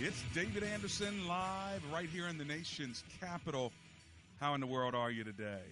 [0.00, 3.72] It's David Anderson live right here in the nation's capital.
[4.38, 5.62] How in the world are you today?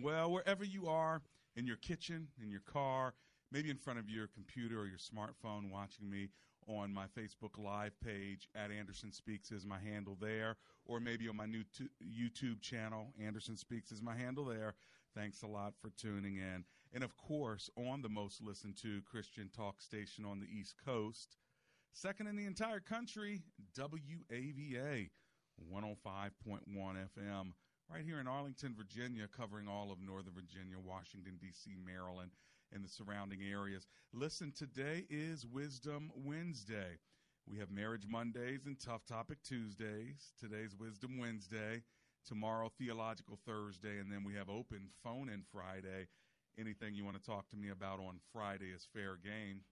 [0.00, 1.20] Well, wherever you are,
[1.56, 3.12] in your kitchen, in your car,
[3.50, 6.28] maybe in front of your computer or your smartphone watching me
[6.68, 11.36] on my Facebook Live page at Anderson Speaks is my handle there, or maybe on
[11.36, 14.74] my new t- YouTube channel, Anderson Speaks is my handle there.
[15.16, 16.64] Thanks a lot for tuning in.
[16.94, 21.36] And of course, on the most listened to Christian talk station on the East Coast,
[21.92, 23.42] second in the entire country,
[23.78, 25.10] WAVA
[25.72, 26.30] 105.1
[26.74, 27.52] FM,
[27.90, 32.30] right here in Arlington, Virginia, covering all of Northern Virginia, Washington, D.C., Maryland,
[32.72, 33.86] and the surrounding areas.
[34.12, 36.98] Listen, today is Wisdom Wednesday.
[37.48, 40.32] We have Marriage Mondays and Tough Topic Tuesdays.
[40.40, 41.82] Today's Wisdom Wednesday.
[42.26, 43.98] Tomorrow, Theological Thursday.
[43.98, 46.06] And then we have Open Phone in Friday.
[46.58, 49.62] Anything you want to talk to me about on Friday is fair game.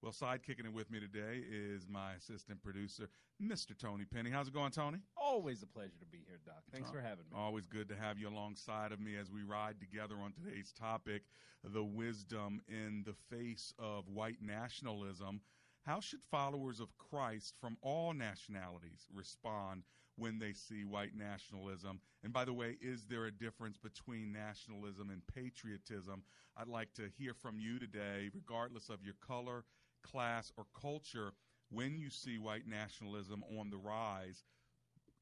[0.00, 3.08] Well, sidekicking it with me today is my assistant producer,
[3.42, 3.76] Mr.
[3.76, 4.30] Tony Penny.
[4.30, 4.98] How's it going, Tony?
[5.16, 6.62] Always a pleasure to be here, Doc.
[6.72, 7.36] Thanks for having me.
[7.36, 11.22] Always good to have you alongside of me as we ride together on today's topic
[11.64, 15.40] the wisdom in the face of white nationalism.
[15.84, 19.82] How should followers of Christ from all nationalities respond
[20.16, 22.00] when they see white nationalism?
[22.22, 26.22] And by the way, is there a difference between nationalism and patriotism?
[26.56, 29.64] I'd like to hear from you today, regardless of your color,
[30.02, 31.32] class, or culture.
[31.70, 34.44] When you see white nationalism on the rise,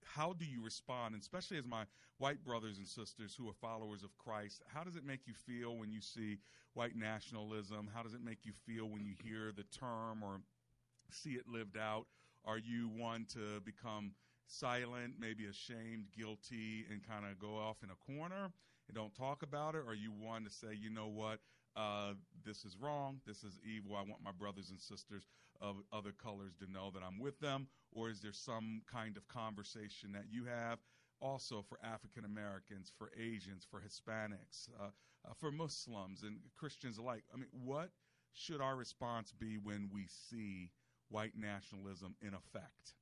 [0.05, 1.85] how do you respond, and especially as my
[2.19, 4.63] white brothers and sisters who are followers of Christ?
[4.67, 6.39] How does it make you feel when you see
[6.75, 7.89] white nationalism?
[7.93, 10.41] How does it make you feel when you hear the term or
[11.11, 12.07] see it lived out?
[12.45, 14.13] Are you one to become
[14.47, 18.53] silent, maybe ashamed, guilty, and kind of go off in a corner
[18.87, 19.79] and don't talk about it?
[19.79, 21.41] Or are you one to say, you know what?
[21.77, 22.15] Uh,
[22.45, 23.21] this is wrong.
[23.27, 23.97] This is evil.
[23.97, 25.27] I want my brothers and sisters
[25.61, 27.69] of other colors to know that I'm with them?
[27.93, 30.79] Or is there some kind of conversation that you have
[31.21, 34.87] also for African Americans, for Asians, for Hispanics, uh,
[35.25, 37.25] uh, for Muslims and Christians alike?
[37.33, 37.91] I mean, what
[38.33, 40.71] should our response be when we see
[41.09, 42.95] white nationalism in effect?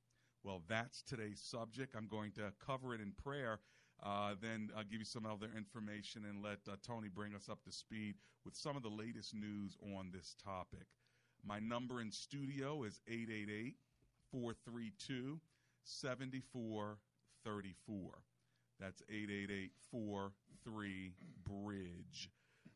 [0.43, 1.95] Well, that's today's subject.
[1.95, 3.59] I'm going to cover it in prayer.
[4.03, 7.63] Uh, then I'll give you some other information and let uh, Tony bring us up
[7.63, 10.85] to speed with some of the latest news on this topic.
[11.43, 13.75] My number in studio is 888
[14.31, 15.39] 432
[15.83, 18.11] 7434.
[18.79, 21.13] That's 888 43
[21.47, 22.29] Bridge.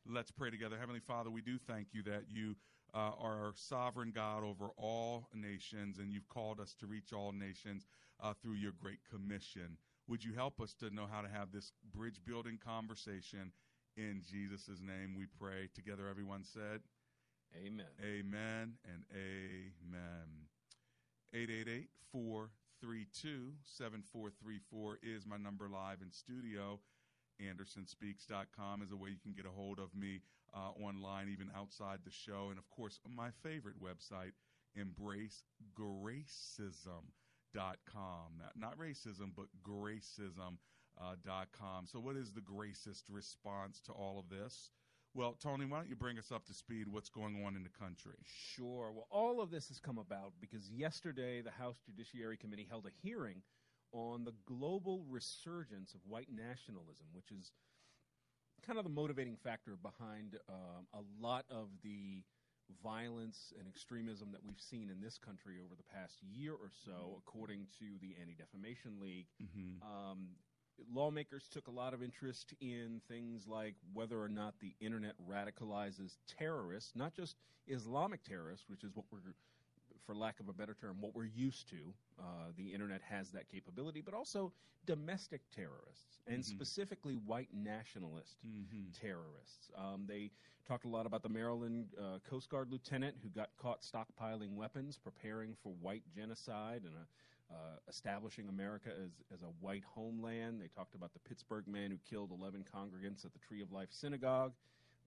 [0.07, 0.77] Let's pray together.
[0.79, 2.55] Heavenly Father, we do thank you that you
[2.93, 7.87] uh, are sovereign God over all nations and you've called us to reach all nations
[8.21, 9.77] uh, through your great commission.
[10.09, 13.51] Would you help us to know how to have this bridge building conversation?
[13.95, 15.69] In Jesus' name we pray.
[15.75, 16.81] Together, everyone said,
[17.55, 17.85] Amen.
[18.03, 20.49] Amen and amen.
[21.31, 26.79] 888 432 7434 is my number live in studio.
[27.39, 30.21] AndersonSpeaks.com is a way you can get a hold of me
[30.55, 32.47] uh, online, even outside the show.
[32.49, 34.33] And of course, my favorite website,
[37.55, 38.37] EmbraceGracism.com.
[38.37, 40.57] Not, not racism, but gracism.com.
[41.01, 44.71] Uh, so, what is the gracist response to all of this?
[45.15, 47.69] Well, Tony, why don't you bring us up to speed what's going on in the
[47.69, 48.13] country?
[48.25, 48.91] Sure.
[48.93, 52.91] Well, all of this has come about because yesterday the House Judiciary Committee held a
[53.01, 53.41] hearing
[53.91, 57.51] on the global resurgence of white nationalism, which is
[58.61, 62.23] kind of the motivating factor behind um, a lot of the
[62.83, 67.17] violence and extremism that we've seen in this country over the past year or so,
[67.17, 69.27] according to the Anti Defamation League.
[69.41, 69.81] Mm-hmm.
[69.83, 70.27] Um,
[70.93, 76.17] lawmakers took a lot of interest in things like whether or not the internet radicalizes
[76.37, 77.35] terrorists, not just
[77.67, 79.19] Islamic terrorists, which is what we're,
[80.05, 81.93] for lack of a better term, what we're used to.
[82.19, 82.23] Uh,
[82.57, 84.51] the internet has that capability, but also
[84.85, 86.45] domestic terrorists, and Mhm.
[86.45, 88.89] specifically white nationalist Mm-hmm.
[88.91, 89.69] terrorists.
[89.75, 90.31] Um, they
[90.65, 94.97] talked a lot about the Maryland uh, Coast Guard lieutenant who got caught stockpiling weapons,
[94.97, 100.61] preparing for white genocide and uh, uh, establishing America as, as a white homeland.
[100.61, 103.91] They talked about the Pittsburgh man who killed 11 congregants at the Tree of Life
[103.91, 104.53] Synagogue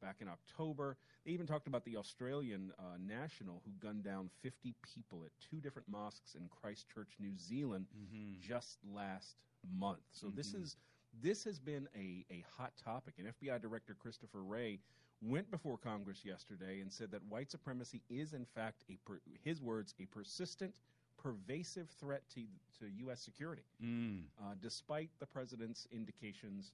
[0.03, 0.97] back in October.
[1.25, 5.61] They even talked about the Australian uh, national who gunned down 50 people at two
[5.61, 8.41] different mosques in Christchurch, New Zealand, Mm-hmm.
[8.41, 9.37] just last
[9.79, 10.03] month.
[10.11, 10.63] So this Mhm.
[10.63, 10.77] is
[11.23, 13.15] this has been a, a hot topic.
[13.19, 14.81] And FBI Director Christopher Wray
[15.21, 19.61] went before Congress yesterday and said that white supremacy is, in fact, a per, his
[19.61, 20.81] words, a persistent,
[21.19, 22.41] pervasive threat to
[22.81, 23.21] to U.S.
[23.21, 24.23] security, Mm.
[24.41, 26.73] uh, despite the president's indications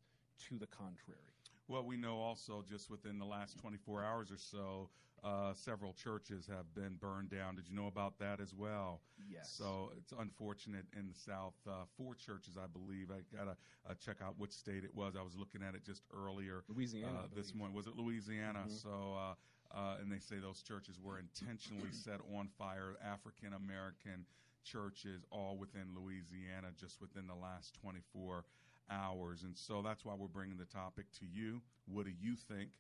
[0.49, 1.35] to the contrary.
[1.69, 4.89] Well, we know also just within the last 24 hours or so,
[5.23, 7.57] uh, several churches have been burned down.
[7.57, 9.01] Did you know about that as well?
[9.29, 9.53] Yes.
[9.53, 11.55] So it's unfortunate in the South.
[11.69, 13.11] Uh, four churches, I believe.
[13.11, 13.57] I got to
[13.91, 15.15] uh, check out which state it was.
[15.15, 17.57] I was looking at it just earlier Louisiana, uh, this believe.
[17.57, 17.77] morning.
[17.77, 18.65] Was it Louisiana?
[18.67, 18.83] Mhm.
[18.83, 19.35] So, uh,
[19.77, 22.97] uh, and they say those churches were intentionally set on fire.
[23.05, 24.25] African American
[24.65, 28.45] churches, all within Louisiana, just within the last 24
[28.91, 29.43] hours.
[29.43, 31.61] And so that's why we're bringing the topic to you.
[31.87, 32.71] What do you think?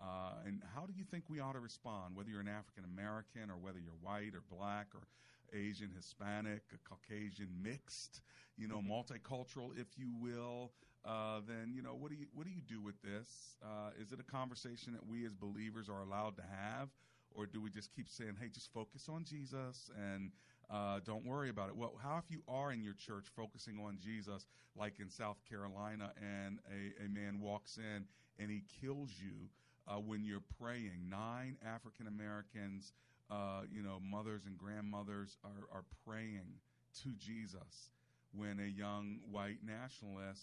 [0.00, 3.50] Uh, and how do you think we ought to respond, whether you're an African American
[3.50, 5.06] or whether you're white or black or
[5.54, 8.20] Asian, Hispanic, Caucasian, mixed,
[8.58, 10.72] you know, multicultural, if you will?
[11.04, 13.56] Uh, then you know what do you what do you do with this?
[13.64, 16.88] Uh, is it a conversation that we as believers are allowed to have,
[17.30, 20.32] or do we just keep saying, "Hey, just focus on Jesus and
[20.70, 21.76] uh, don't worry about it"?
[21.76, 24.46] Well, how if you are in your church focusing on Jesus,
[24.76, 28.04] like in South Carolina, and a, a man walks in
[28.38, 29.48] and he kills you
[29.88, 31.08] uh, when you're praying?
[31.08, 32.92] Nine African Americans,
[33.30, 36.60] uh, you know, mothers and grandmothers are, are praying
[37.02, 37.90] to Jesus
[38.32, 40.42] when a young white nationalist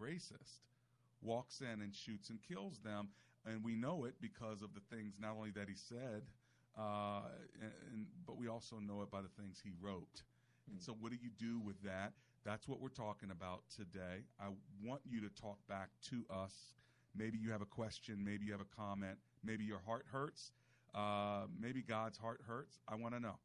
[0.00, 0.60] racist
[1.22, 3.08] walks in and shoots and kills them.
[3.44, 6.22] And we know it because of the things not only that he said,
[6.78, 7.22] uh,
[7.60, 10.22] and, and, but we also know it by the things he wrote.
[10.70, 12.12] And so, what do you do with that?
[12.44, 14.24] That's what we're talking about today.
[14.40, 14.46] I
[14.84, 16.72] want you to talk back to us.
[17.16, 20.52] Maybe you have a question, maybe you have a comment, maybe your heart hurts,
[20.94, 22.78] uh, maybe God's heart hurts.
[22.88, 23.36] I want to know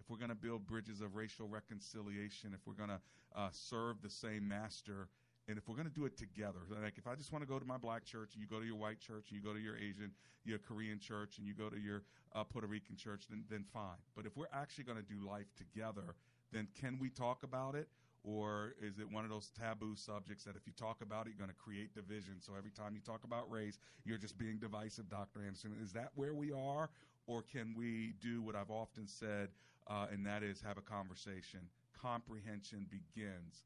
[0.00, 3.00] if we're going to build bridges of racial reconciliation, if we're going to
[3.36, 5.08] uh, serve the same master,
[5.48, 6.60] and if we're going to do it together.
[6.82, 8.66] Like if I just want to go to my black church, and you go to
[8.66, 10.12] your white church, and you go to your Asian,
[10.44, 12.02] your Korean church, and you go to your
[12.34, 13.96] uh, Puerto Rican church, then then fine.
[14.14, 16.14] But if we're actually going to do life together,
[16.52, 17.88] then can we talk about it?
[18.24, 21.38] Or is it one of those taboo subjects that if you talk about it, you're
[21.38, 22.34] going to create division?
[22.40, 25.40] So every time you talk about race, you're just being divisive, Dr.
[25.40, 25.76] Anderson.
[25.82, 26.90] Is that where we are?
[27.26, 29.50] Or can we do what I've often said,
[29.86, 31.60] uh, and that is have a conversation?
[32.02, 33.64] Comprehension begins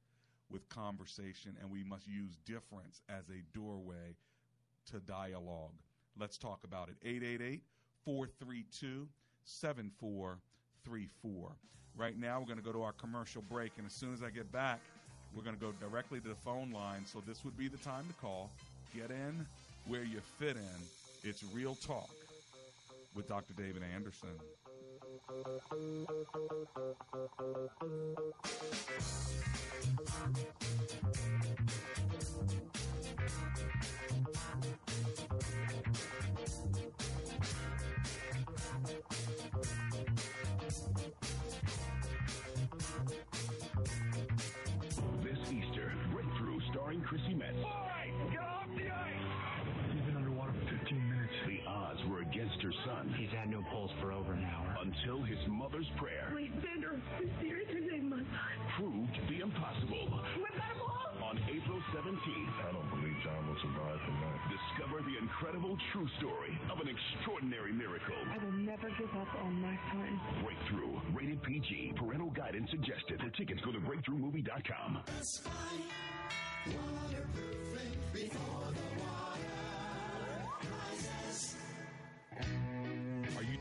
[0.52, 4.14] with conversation, and we must use difference as a doorway
[4.90, 5.72] to dialogue.
[6.18, 6.96] Let's talk about it.
[7.02, 7.62] 888
[8.04, 9.08] 432
[9.44, 11.52] 7434.
[11.96, 14.30] Right now, we're going to go to our commercial break, and as soon as I
[14.30, 14.80] get back,
[15.34, 17.04] we're going to go directly to the phone line.
[17.06, 18.50] So this would be the time to call.
[18.94, 19.46] Get in
[19.86, 20.62] where you fit in.
[21.24, 22.10] It's Real Talk
[23.14, 23.54] with Dr.
[23.54, 24.38] David Anderson.
[53.02, 53.20] Against son.
[53.20, 54.76] He's had no pulse for over an hour.
[54.82, 57.00] Until his mother's prayer Please, Bender,
[57.40, 58.26] seriously save my son.
[58.78, 60.20] proved the impossible.
[60.36, 61.22] We better move!
[61.22, 64.40] On April 17th, I don't believe John will survive tonight.
[64.50, 68.14] discover the incredible true story of an extraordinary miracle.
[68.28, 70.20] I will never give up on my son.
[70.44, 73.20] Breakthrough, rated PG, parental guidance suggested.
[73.20, 74.96] For tickets, go to breakthroughmovie.com.
[74.96, 76.78] Are you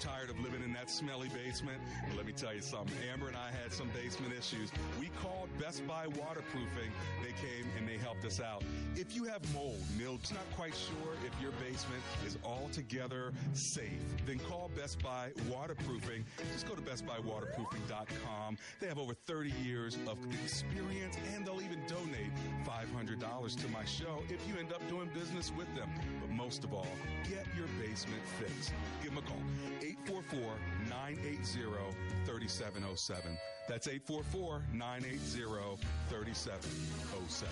[0.02, 1.78] tired of living in that smelly basement.
[2.08, 2.96] But let me tell you something.
[3.14, 4.72] Amber and I had some basement issues.
[5.00, 6.92] We called Best Buy Waterproofing.
[7.22, 8.64] They came and they helped us out.
[8.96, 14.40] If you have mold, mildew, not quite sure if your basement is altogether safe, then
[14.40, 16.26] call Best Buy Waterproofing.
[16.52, 18.58] Just go to bestbuywaterproofing.com.
[18.80, 22.32] They have over 30 years of experience and they'll even donate
[22.66, 25.90] $500 to my show if you end up doing business with them.
[26.20, 26.88] But most of all,
[27.30, 28.74] get your basement fixed.
[29.04, 29.38] Give them a call
[29.92, 30.56] 844
[30.88, 31.44] 980
[32.26, 33.38] 3707.
[33.68, 35.78] That's 844 980
[36.10, 37.52] 3707.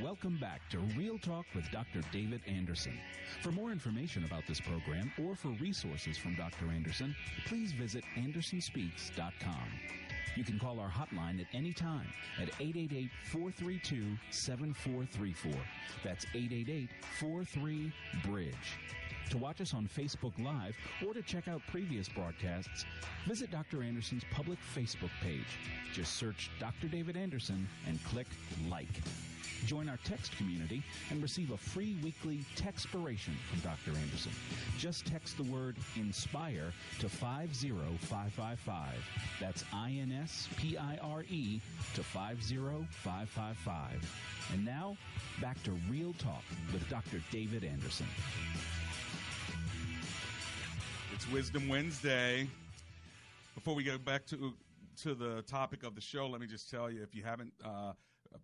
[0.00, 2.00] Welcome back to Real Talk with Dr.
[2.12, 2.98] David Anderson.
[3.42, 6.70] For more information about this program or for resources from Dr.
[6.72, 7.14] Anderson,
[7.46, 9.68] please visit andersonspeaks.com.
[10.36, 12.06] You can call our hotline at any time
[12.40, 15.52] at 888 432 7434.
[16.02, 17.92] That's 888 43
[18.24, 18.54] Bridge.
[19.30, 20.74] To watch us on Facebook Live
[21.06, 22.84] or to check out previous broadcasts,
[23.26, 23.82] visit Dr.
[23.82, 25.58] Anderson's public Facebook page.
[25.92, 26.88] Just search Dr.
[26.88, 28.26] David Anderson and click
[28.68, 29.00] like.
[29.66, 33.96] Join our text community and receive a free weekly textpiration from Dr.
[33.98, 34.32] Anderson.
[34.78, 38.94] Just text the word INSPIRE to 50555.
[39.40, 41.60] That's I N S P I R E
[41.94, 44.52] to 50555.
[44.52, 44.96] And now,
[45.40, 47.22] back to Real Talk with Dr.
[47.30, 48.06] David Anderson.
[51.22, 52.48] It's Wisdom Wednesday.
[53.54, 54.54] Before we go back to
[55.02, 57.92] to the topic of the show, let me just tell you if you haven't uh,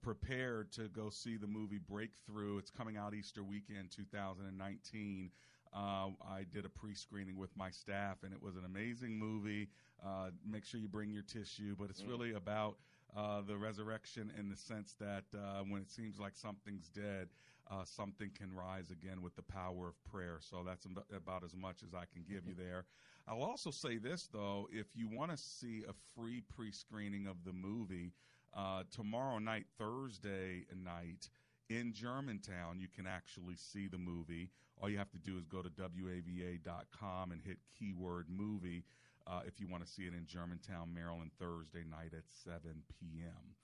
[0.01, 5.31] prepared to go see the movie Breakthrough, it's coming out Easter weekend 2019.
[5.75, 5.79] Uh,
[6.25, 9.71] I did a pre screening with my staff, and it was an amazing movie.
[10.07, 12.09] Uh, make sure you bring your tissue, but it's Mm.
[12.11, 12.77] really about
[13.17, 17.29] uh, the resurrection in the sense that uh, when it seems like something's dead,
[17.71, 20.39] uh, something can rise again with the power of prayer.
[20.41, 22.85] So that's about as much as I can give you there.
[23.27, 27.45] I'll also say this, though if you want to see a free pre screening of
[27.45, 28.13] the movie,
[28.57, 31.29] uh, tomorrow night, Thursday night,
[31.69, 34.51] in Germantown, you can actually see the movie.
[34.81, 38.85] All you have to do is go to WAVA.com and hit keyword movie
[39.29, 42.61] uh, if you want to see it in Germantown, Maryland, Thursday night at 7
[43.01, 43.55] p.m.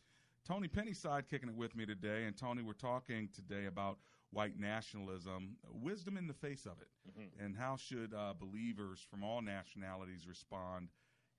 [0.47, 2.25] Tony Pennyside kicking it with me today.
[2.25, 3.99] And Tony, we're talking today about
[4.31, 9.41] white nationalism, wisdom in the face of it, and how should uh, believers from all
[9.41, 10.89] nationalities respond?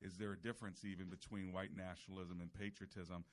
[0.01, 3.25] Is there a difference even between white nationalism and patriotism?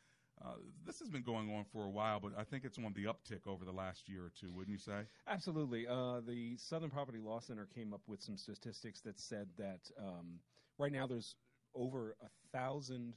[0.44, 3.04] Uh, this has been going on for a while, but I think it's on the
[3.04, 5.02] uptick over the last year or two, wouldn't you say?
[5.28, 5.86] Absolutely.
[5.86, 10.40] Uh, the Southern Poverty Law Center came up with some statistics that said that um,
[10.82, 11.36] right now there's
[11.74, 13.14] over a thousand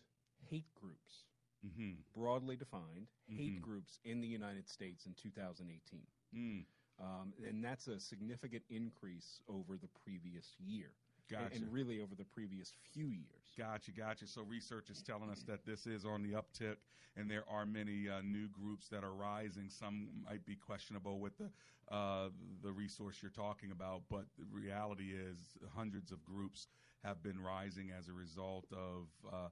[0.50, 1.26] hate groups,
[1.66, 1.94] mm-hmm.
[2.16, 3.62] broadly defined hate Mhm.
[3.62, 6.06] groups in the United States in 2018.
[6.34, 6.66] Mm.
[7.00, 10.92] Um, and that's a significant increase over the previous year.
[11.28, 11.56] and- Gotcha.
[11.56, 13.52] And really over the previous few years.
[13.58, 14.28] Gotcha, gotcha.
[14.28, 16.78] So research is telling us that this is on the uptick,
[17.16, 19.68] and there are many uh, new groups that are rising.
[19.70, 21.50] Some might be questionable with the
[21.90, 22.30] uh,
[22.62, 26.68] the resource you're talking about, but the reality is hundreds of groups
[27.06, 29.50] have been rising as a result of uh,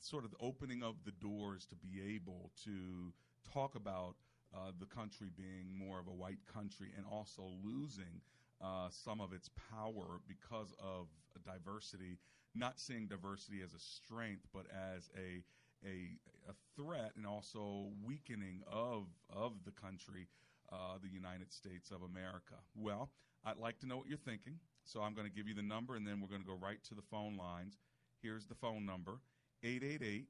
[0.00, 3.12] sort of the opening of the doors to be able to
[3.52, 4.14] talk about
[4.54, 8.20] uh, the country being more of a white country and also losing
[8.62, 11.08] uh, some of its power because of
[11.44, 12.18] diversity.
[12.54, 15.42] Not seeing diversity as a strength, but as a
[15.84, 16.16] a,
[16.48, 20.28] a threat and also weakening of of the country,
[20.72, 22.54] uh, the United States of America.
[22.74, 23.10] Well,
[23.44, 25.96] I'd like to know what you're thinking, so I'm going to give you the number,
[25.96, 27.78] and then we're going to go right to the phone lines.
[28.22, 29.18] Here's the phone number:
[29.62, 30.26] 888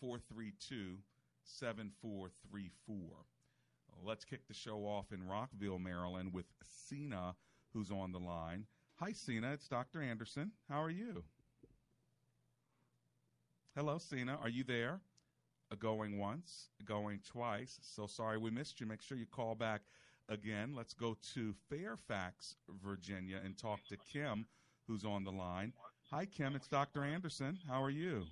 [0.00, 0.98] 432
[1.44, 2.96] 7434.
[4.04, 6.46] Let's kick the show off in Rockville, Maryland, with
[6.88, 7.34] Cena,
[7.72, 8.66] who's on the line.
[8.96, 9.52] Hi, Cena.
[9.52, 10.02] It's Dr.
[10.02, 10.52] Anderson.
[10.68, 11.24] How are you?
[13.74, 14.38] Hello, Cena.
[14.42, 15.00] Are you there?
[15.78, 17.78] Going once, going twice.
[17.82, 18.86] So sorry we missed you.
[18.86, 19.82] Make sure you call back
[20.28, 20.74] again.
[20.76, 24.46] Let's go to Fairfax, Virginia, and talk to Kim,
[24.86, 25.72] who's on the line.
[26.10, 26.54] Hi, Kim.
[26.56, 27.04] It's Dr.
[27.04, 27.58] Anderson.
[27.68, 28.24] How are you?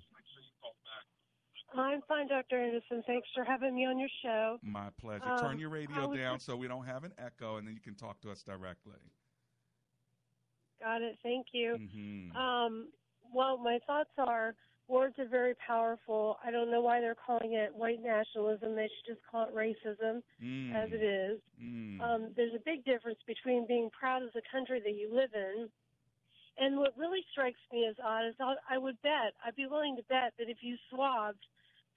[1.77, 2.59] I'm fine, Dr.
[2.63, 3.03] Anderson.
[3.05, 4.57] Thanks for having me on your show.
[4.63, 5.25] My pleasure.
[5.25, 7.81] Um, Turn your radio down just- so we don't have an echo, and then you
[7.81, 8.95] can talk to us directly.
[10.79, 11.19] Got it.
[11.23, 11.75] Thank you.
[11.75, 12.91] hmm Um,
[13.33, 14.55] well, my thoughts are
[14.87, 16.37] words are very powerful.
[16.43, 18.75] I don't know why they're calling it white nationalism.
[18.75, 20.75] They should just call it racism, Mm.
[20.75, 21.41] as it is.
[21.61, 22.01] Mm.
[22.01, 25.69] Um, there's a big difference between being proud of the country that you live in.
[26.59, 29.95] And what really strikes me as odd is I I would bet, I'd be willing
[29.97, 31.45] to bet that if you swabbed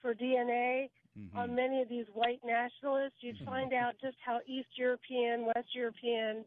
[0.01, 1.39] for DNA Mm-hmm.
[1.39, 6.45] on many of these white nationalists, you'd find out just how East European, West European,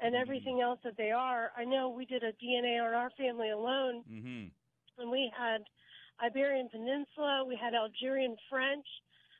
[0.00, 1.52] and everything else that they are.
[1.56, 4.44] I know we did a DNA on our family alone, hmm
[4.98, 5.62] and we had
[6.22, 8.86] Iberian Peninsula, we had Algerian French,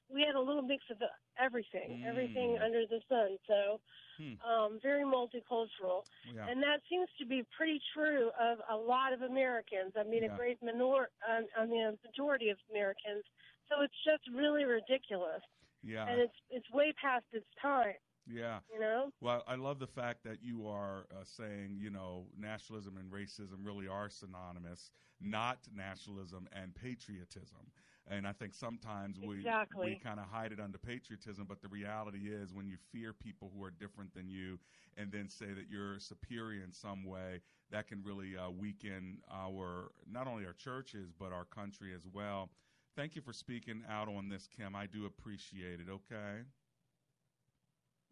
[0.08, 1.02] we had a little mix of
[1.38, 2.62] everything, everything Mm.
[2.62, 3.38] under the sun.
[3.46, 3.80] So,
[4.16, 4.34] Hmm.
[4.42, 6.04] um, very multicultural,
[6.34, 6.46] Yeah.
[6.48, 9.96] and that seems to be pretty true of a lot of Americans.
[9.96, 10.32] I mean, Yeah.
[10.32, 13.24] a great minor, um, I mean, a majority of Americans.
[13.68, 15.42] So it's just really ridiculous,
[15.82, 16.06] Yeah.
[16.08, 17.96] and it's it's way past its time.
[18.28, 18.58] Yeah.
[18.72, 19.10] You know.
[19.20, 23.58] Well, I love the fact that you are uh, saying, you know, nationalism and racism
[23.64, 27.72] really are synonymous, not nationalism and patriotism.
[28.06, 29.88] And I think sometimes we Exactly.
[29.88, 33.50] we kind of hide it under patriotism, but the reality is when you fear people
[33.54, 34.58] who are different than you
[34.96, 39.90] and then say that you're superior in some way, that can really uh, weaken our
[40.10, 42.50] not only our churches but our country as well.
[42.96, 44.74] Thank you for speaking out on this, Kim.
[44.74, 45.88] I do appreciate it.
[45.90, 46.42] Okay.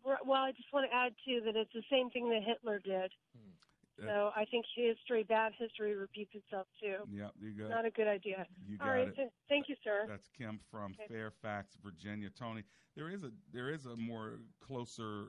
[0.06, 3.10] Well, I just want to add too that it's the same thing that Hitler did.
[3.98, 6.98] Uh, So I think history, bad history, repeats itself too.
[7.10, 8.46] Yeah, you got Not a good idea.
[8.68, 9.16] You got right, it.
[9.16, 10.04] th- thank you, sir.
[10.06, 11.08] That's Kim from Okay.
[11.08, 12.30] Fairfax, Virginia.
[12.30, 12.62] Tony,
[12.94, 15.28] there is a there is a more closer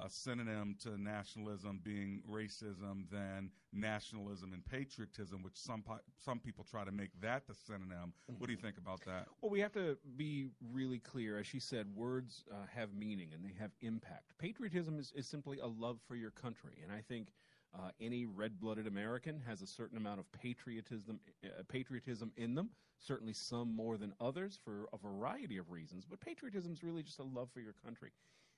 [0.00, 6.64] uh, synonym to nationalism being racism than nationalism and patriotism, which some po- some people
[6.68, 8.12] try to make that the synonym.
[8.38, 9.26] What do you think about that?
[9.40, 11.38] Well, we have to be really clear.
[11.38, 14.32] As she said, words uh, have meaning and they have impact.
[14.38, 16.78] Patriotism is, is simply a love for your country.
[16.82, 17.28] And I think
[17.74, 22.70] uh, any red blooded American has a certain amount of patriotism, uh, patriotism in them,
[22.98, 26.04] certainly some more than others for a variety of reasons.
[26.08, 28.10] But patriotism is really just a love for your country.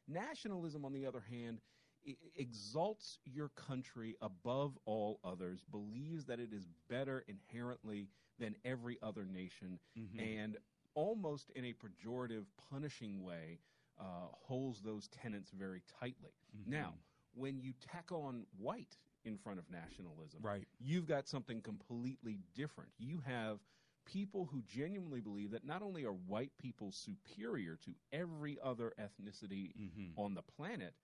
[0.08, 1.60] Nationalism, on the other hand,
[2.36, 9.24] exalts your country above all others, believes that it is better inherently than every other
[9.24, 9.78] nation,
[10.18, 10.56] and
[10.94, 13.58] almost in a pejorative, punishing way,
[14.00, 16.32] uh, holds those tenets very tightly.
[16.66, 16.94] Now,
[17.34, 20.66] when you tack on white in front of nationalism, right.
[20.80, 22.90] you've got something completely different.
[22.98, 23.58] You have
[24.04, 29.70] people who genuinely believe that not only are white people superior to every other ethnicity
[30.16, 30.94] on the planet,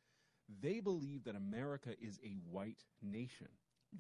[0.61, 3.49] they believe that America is a white nation.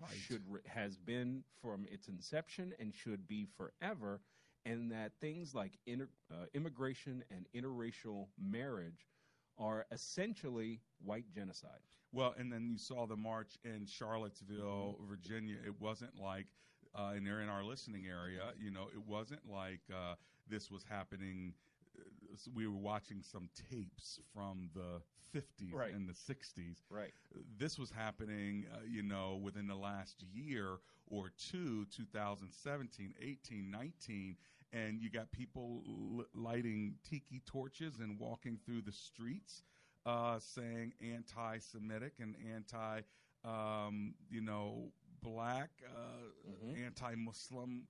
[0.00, 0.10] Right.
[0.26, 4.20] Should re- has been from its inception and should be forever,
[4.66, 9.08] and that things like inter, uh, immigration and interracial marriage
[9.56, 11.80] are essentially white genocide.
[12.12, 15.56] Well, and then you saw the march in Charlottesville, Virginia.
[15.66, 16.46] It wasn't like,
[16.94, 18.52] uh, and they're in our listening area.
[18.58, 20.14] You know, it wasn't like uh,
[20.48, 21.54] this was happening.
[21.98, 25.00] uh, We were watching some tapes from the
[25.32, 25.92] 50s Right.
[25.92, 26.84] and the 60s.
[26.90, 27.12] Right.
[27.58, 34.36] This was happening, uh, you know, within the last year or two, 2017, 18, 19.
[34.72, 39.62] And you got people l- lighting tiki torches and walking through the streets
[40.06, 43.00] uh, saying anti-Semitic and anti,
[43.44, 47.86] um, you know, black, uh, anti-Muslim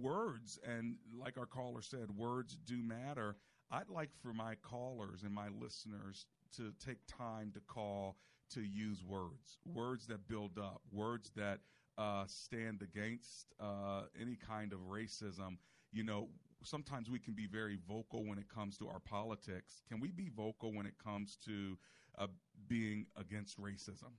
[0.00, 0.58] words.
[0.66, 3.36] And like our caller said, words do matter.
[3.70, 8.16] I'd like for my callers and my listeners to take time to call
[8.50, 11.60] to use words, words that build up, words that
[11.98, 15.58] uh, stand against uh, any kind of racism.
[15.92, 16.28] You know,
[16.62, 19.82] sometimes we can be very vocal when it comes to our politics.
[19.88, 21.76] Can we be vocal when it comes to
[22.18, 22.28] uh,
[22.68, 24.12] being against racism?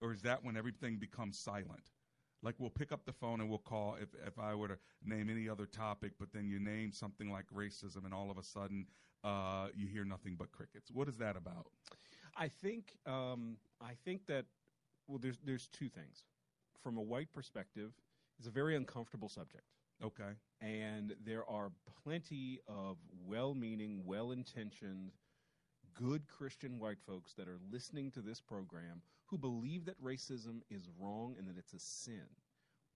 [0.00, 1.90] Or is that when everything becomes silent?
[2.42, 5.30] Like we'll pick up the phone and we'll call if, if I were to name
[5.30, 8.86] any other topic, but then you name something like racism and all of a sudden
[9.24, 10.90] uh, you hear nothing but crickets.
[10.92, 11.66] What is that about?
[12.36, 14.44] I think um, I think that
[15.08, 16.24] well, there's there's two things.
[16.82, 17.92] From a white perspective,
[18.38, 19.64] it's a very uncomfortable subject.
[20.04, 20.34] Okay.
[20.60, 21.70] And there are
[22.04, 25.12] plenty of well-meaning, well-intentioned,
[25.96, 30.88] good Christian white folks that are listening to this program who believe that racism is
[30.98, 32.26] wrong and that it's a sin.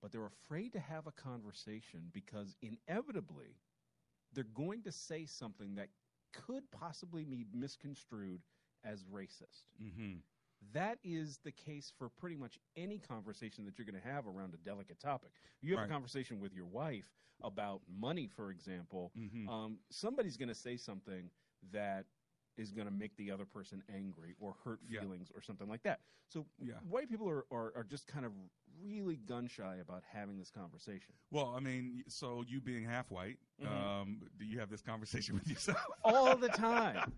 [0.03, 3.57] But they're afraid to have a conversation because inevitably
[4.33, 5.89] they're going to say something that
[6.33, 8.41] could possibly be misconstrued
[8.85, 9.65] as racist.
[9.83, 10.19] Mm-hmm.
[10.75, 14.53] that is the case for pretty much any conversation that you're going to have around
[14.53, 15.31] a delicate topic.
[15.63, 15.89] You have Right.
[15.91, 17.11] a conversation with your wife
[17.43, 19.11] about money, for example.
[19.19, 19.49] Mhm.
[19.49, 21.31] Um, somebody's going to say something
[21.73, 22.05] that
[22.61, 25.01] is going to make the other person angry or hurt Yeah.
[25.01, 26.01] feelings or something like that.
[26.29, 26.75] So Yeah.
[26.89, 28.33] white people are, are, are just kind of
[28.83, 31.15] really gun shy about having this conversation.
[31.31, 33.67] Well, I mean, so you being half white, Mhm.
[33.67, 35.79] um, do you have this conversation with yourself?
[36.05, 37.13] all the time.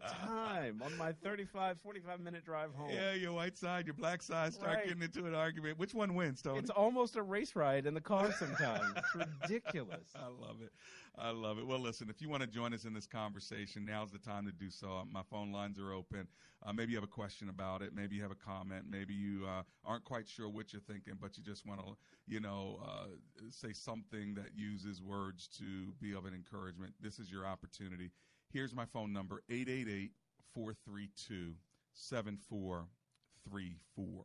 [0.08, 2.90] time on my 35, 45 minute drive home.
[2.90, 4.86] Yeah, your white side, your black side start Right.
[4.86, 5.78] getting into an argument.
[5.78, 6.58] Which one wins, Tony?
[6.58, 8.94] It's almost a race ride in the car sometimes.
[8.96, 10.08] it's ridiculous.
[10.14, 10.72] I love it.
[11.18, 11.66] I love it.
[11.66, 14.52] Well, listen, if you want to join us in this conversation, now's the time to
[14.52, 15.02] do so.
[15.10, 16.28] My phone lines are open.
[16.64, 17.94] Uh, maybe you have a question about it.
[17.94, 18.84] Maybe you have a comment.
[18.88, 22.40] Maybe you uh, aren't quite sure what you're thinking, but you just want to, you
[22.40, 23.06] know, uh,
[23.50, 26.92] say something that uses words to be of an encouragement.
[27.00, 28.10] This is your opportunity.
[28.52, 30.10] Here's my phone number 888
[30.54, 31.54] 432
[31.94, 34.24] 7434.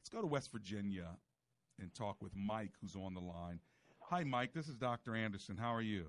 [0.00, 1.08] Let's go to West Virginia
[1.78, 3.60] and talk with Mike, who's on the line.
[4.00, 4.54] Hi, Mike.
[4.54, 5.14] This is Dr.
[5.14, 5.58] Anderson.
[5.58, 6.06] How are you?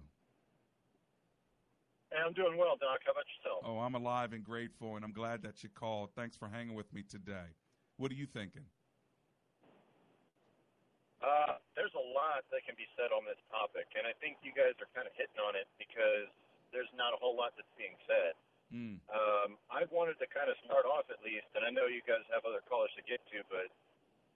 [2.12, 3.00] Hey, I'm doing well, Doc.
[3.06, 3.63] How about yourself?
[3.68, 6.12] Oh, I'm alive and grateful, and I'm glad that you called.
[6.16, 7.52] Thanks for hanging with me today.
[7.98, 8.63] What are you thinking?
[11.20, 14.54] Uh, there's a lot that can be said on this topic, and I think you
[14.56, 16.30] guys are kind of hitting on it because
[16.73, 18.33] there's not a whole lot that's being said.
[18.73, 18.97] Mm.
[19.13, 22.25] Um, I wanted to kind of start off at least, and I know you guys
[22.33, 23.69] have other callers to get to, but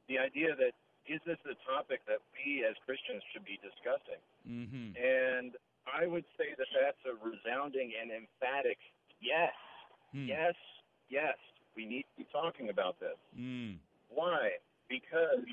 [0.05, 0.77] the idea that
[1.09, 4.21] is this a topic that we as Christians should be discussing?
[4.45, 4.93] Mm-hmm.
[4.99, 8.77] And I would say that that's a resounding and emphatic
[9.23, 9.55] yes,
[10.13, 10.27] Hmm.
[10.27, 10.55] yes,
[11.09, 11.35] yes.
[11.75, 13.17] We need to be talking about this.
[13.37, 13.77] Mm.
[14.09, 14.55] Why?
[14.89, 15.45] Because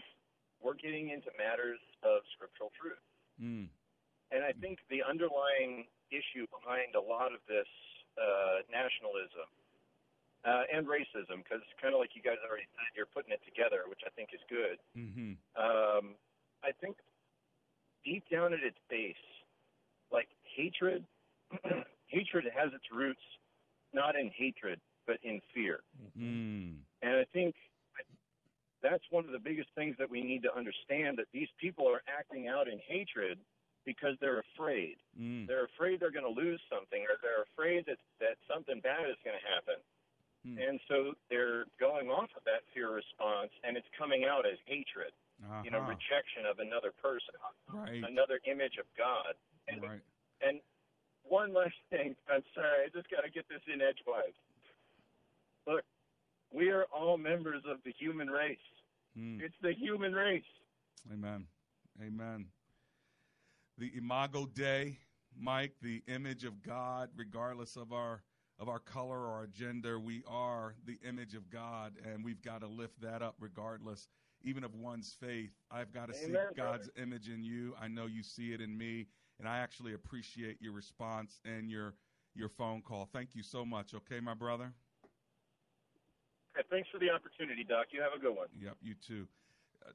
[0.62, 3.02] we're getting into matters of scriptural truth.
[3.42, 3.68] Mm.
[4.30, 5.84] And I think the underlying
[6.14, 7.68] issue behind a lot of this
[8.14, 9.50] uh, nationalism
[10.46, 13.90] uh, and racism, because kind of like you guys already said, you're putting it together,
[13.90, 14.78] which I think is good.
[14.94, 15.34] Mm-hmm.
[15.58, 16.14] Um,
[16.62, 16.96] I think
[18.04, 19.18] deep down at its base,
[20.12, 21.04] like hatred,
[22.06, 23.24] hatred has its roots
[23.92, 25.80] not in hatred, but in fear.
[26.18, 26.76] Mm.
[27.02, 27.54] And I think
[28.82, 32.02] that's one of the biggest things that we need to understand that these people are
[32.06, 33.38] acting out in hatred
[33.84, 34.96] because they're afraid.
[35.18, 35.46] Mm.
[35.46, 39.16] They're afraid they're going to lose something or they're afraid that, that something bad is
[39.24, 39.78] going to happen.
[40.44, 40.56] Hmm.
[40.60, 45.12] And so they're going off of that fear response and it's coming out as hatred,
[45.64, 45.96] you know, Uh-huh.
[45.96, 47.34] rejection of another person,
[47.72, 48.04] Right.
[48.04, 49.34] another image of God.
[49.68, 50.00] And, Right.
[50.40, 50.60] and
[51.24, 54.36] one last thing, I'm sorry, I just got to get this in edgewise.
[55.66, 55.84] Look,
[56.52, 58.58] we are all members of the human race.
[59.16, 59.40] Mm.
[59.40, 60.44] It's the human race.
[61.12, 61.46] Amen.
[62.02, 62.46] Amen.
[63.78, 64.98] The imago Dei,
[65.36, 68.22] Mike, the image of God, regardless of our
[68.60, 72.60] of our color or our gender, we are the image of God, and we've got
[72.60, 74.06] to lift that up regardless,
[74.42, 75.50] even of one's faith.
[75.72, 77.74] I've got to see Amen, God's image in you.
[77.80, 79.08] I know you see it in me,
[79.40, 81.94] and I actually appreciate your response and your
[82.36, 83.08] your phone call.
[83.12, 83.92] Thank you so much.
[83.92, 84.72] Okay, my brother.
[86.56, 87.86] Okay, thanks for the opportunity, Doc.
[87.90, 88.46] You have a good one.
[88.56, 89.26] Yep, you too.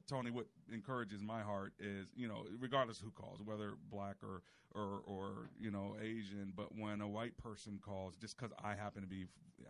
[0.08, 5.02] Tony, what encourages my heart is, you know, regardless who calls, whether black or or
[5.06, 9.08] or you know Asian, but when a white person calls, just because I happen to
[9.08, 9.26] be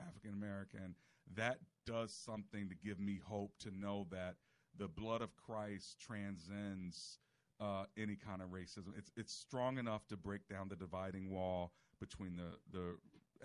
[0.07, 0.95] African American,
[1.35, 4.35] that does something to give me hope to know that
[4.77, 7.19] the blood of Christ transcends
[7.59, 8.97] uh, any kind of racism.
[8.97, 12.95] It's it's strong enough to break down the dividing wall between the the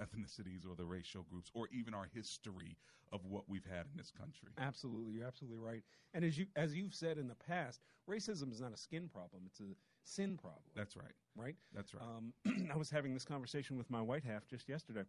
[0.02, 2.76] ethnicities or the racial groups or even our history
[3.12, 4.48] of what we've had in this country.
[4.58, 5.82] Absolutely, you're absolutely right.
[6.14, 9.42] And as you as you've said in the past, racism is not a skin problem;
[9.46, 10.62] it's a sin problem.
[10.74, 11.14] That's right.
[11.36, 11.56] Right.
[11.74, 12.02] That's right.
[12.02, 15.04] Um, I was having this conversation with my white half just yesterday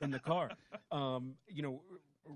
[0.00, 0.50] in the car.
[0.92, 1.82] Um, you know,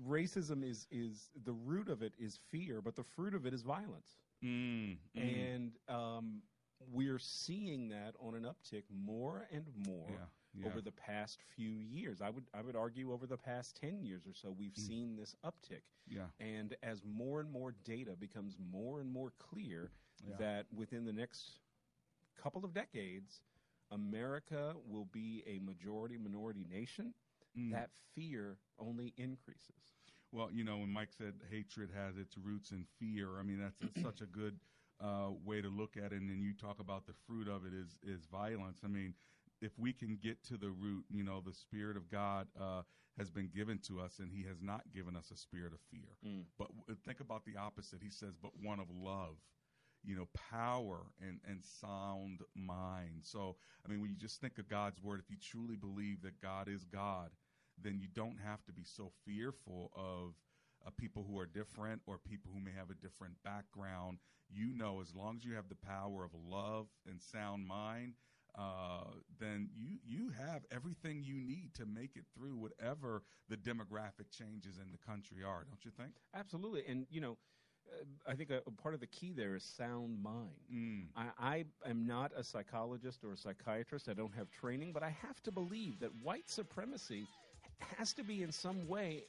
[0.07, 3.61] racism is is the root of it is fear, but the fruit of it is
[3.61, 4.17] violence.
[4.43, 5.53] Mm, mm.
[5.53, 6.41] And um,
[6.91, 10.67] we're seeing that on an uptick more and more Yeah, yeah.
[10.67, 12.21] over the past few years.
[12.21, 14.87] I would I would argue over the past ten years or so, we've Mm.
[14.87, 15.83] seen this uptick.
[16.07, 16.27] Yeah.
[16.39, 19.91] And as more and more data becomes more and more clear
[20.23, 20.35] Yeah.
[20.37, 21.59] that within the next
[22.35, 23.41] couple of decades,
[23.91, 27.13] America will be a majority minority nation,
[27.57, 27.71] Mm.
[27.71, 29.93] that fear only increases.
[30.31, 33.77] Well, you know, when Mike said hatred has its roots in fear, I mean that's,
[33.79, 34.59] that's such a good
[34.99, 36.21] uh, way to look at it.
[36.21, 38.81] And then you talk about the fruit of it is is violence.
[38.83, 39.15] I mean,
[39.61, 42.81] if we can get to the root, you know, the spirit of God uh,
[43.17, 46.09] has been given to us, and He has not given us a spirit of fear.
[46.25, 46.43] Mm.
[46.57, 47.99] But w- think about the opposite.
[48.01, 49.35] He says, but one of love.
[50.05, 53.19] You know, power and, and sound mind.
[53.23, 56.41] So, I mean, when you just think of God's word, if you truly believe that
[56.41, 57.31] God is God,
[57.81, 60.35] then you don't have to be so fearful of
[60.87, 64.19] uh, people who are different or people who may have a different background.
[64.49, 68.13] You know, as long as you have the power of love and sound mind,
[68.59, 69.05] uh,
[69.39, 74.77] then you you have everything you need to make it through whatever the demographic changes
[74.77, 76.11] in the country are, don't you think?
[76.35, 77.37] Absolutely, and you know.
[77.91, 80.51] Uh, I think a, a, part of the key there is sound mind.
[80.71, 81.05] Mm.
[81.17, 84.07] I, I am not a psychologist or a psychiatrist.
[84.07, 87.25] I don't have training, but I have to believe that white supremacy
[87.97, 89.23] has to be in some way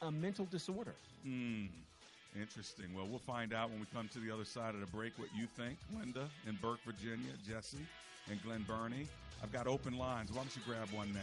[0.00, 0.94] a mental disorder.
[1.26, 1.68] Mm.
[2.40, 2.86] Interesting.
[2.96, 5.28] Well, we'll find out when we come to the other side of the break what
[5.36, 7.86] you think, Linda in Burke, Virginia, Jesse
[8.30, 9.06] and Glen Burnie.
[9.42, 10.30] I've got open lines.
[10.30, 11.20] Why don't you grab one now?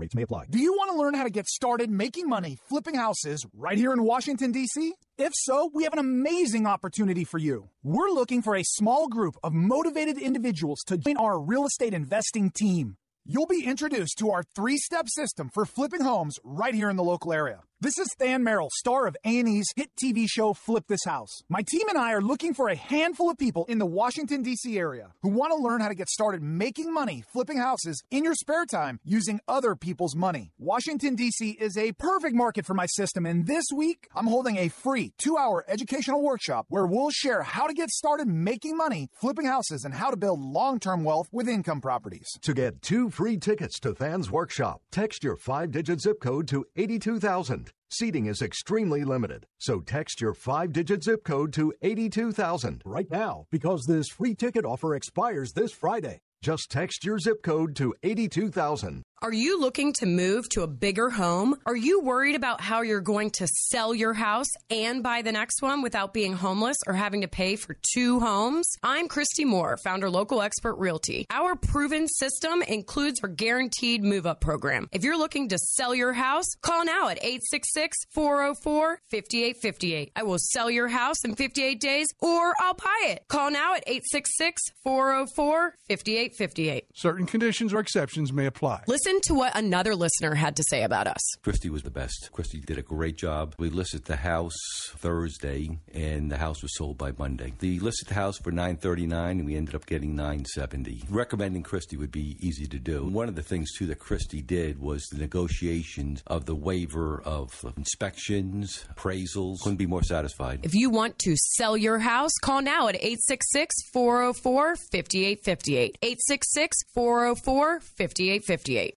[0.00, 0.46] rates may apply.
[0.50, 3.92] Do you want to learn how to get started making money flipping houses right here
[3.92, 4.94] in Washington, D.C.?
[5.18, 7.68] If so, we have an amazing opportunity for you.
[7.82, 12.50] We're looking for a small group of motivated individuals to join our real estate investing
[12.50, 12.96] team.
[13.24, 17.32] You'll be introduced to our three-step system for flipping homes right here in the local
[17.32, 17.60] area.
[17.82, 21.42] This is Than Merrill, star of A&E's hit TV show Flip This House.
[21.48, 24.78] My team and I are looking for a handful of people in the Washington, D.C.
[24.78, 28.36] area who want to learn how to get started making money flipping houses in your
[28.36, 30.52] spare time using other people's money.
[30.60, 31.56] Washington, D.C.
[31.58, 35.64] is a perfect market for my system, and this week I'm holding a free two-hour
[35.66, 40.12] educational workshop where we'll share how to get started making money flipping houses and how
[40.12, 42.28] to build long-term wealth with income properties.
[42.42, 47.71] To get two free tickets to Than's workshop, text your five-digit zip code to 82000.
[47.90, 53.44] Seating is extremely limited, so text your five digit zip code to 82000 right now
[53.50, 56.20] because this free ticket offer expires this Friday.
[56.42, 59.02] Just text your zip code to 82000.
[59.22, 61.54] Are you looking to move to a bigger home?
[61.64, 65.62] Are you worried about how you're going to sell your house and buy the next
[65.62, 68.66] one without being homeless or having to pay for two homes?
[68.82, 71.26] I'm Christy Moore, founder Local Expert Realty.
[71.30, 74.88] Our proven system includes our guaranteed move up program.
[74.90, 80.10] If you're looking to sell your house, call now at 866 404 5858.
[80.16, 83.22] I will sell your house in 58 days or I'll buy it.
[83.28, 86.86] Call now at 866 404 5858.
[86.96, 88.82] Certain conditions or exceptions may apply.
[88.88, 91.20] Listen Listen to what another listener had to say about us.
[91.42, 92.30] Christy was the best.
[92.32, 93.54] Christy did a great job.
[93.58, 94.56] We listed the house
[94.96, 97.52] Thursday, and the house was sold by Monday.
[97.58, 101.02] The listed the house for nine thirty nine, and we ended up getting nine seventy.
[101.10, 103.04] Recommending Christy would be easy to do.
[103.04, 107.50] One of the things too that Christy did was the negotiations of the waiver of
[107.76, 109.60] inspections, appraisals.
[109.60, 110.60] Couldn't be more satisfied.
[110.62, 115.98] If you want to sell your house, call now at 866 404 5858.
[116.00, 118.96] 866 404 5858.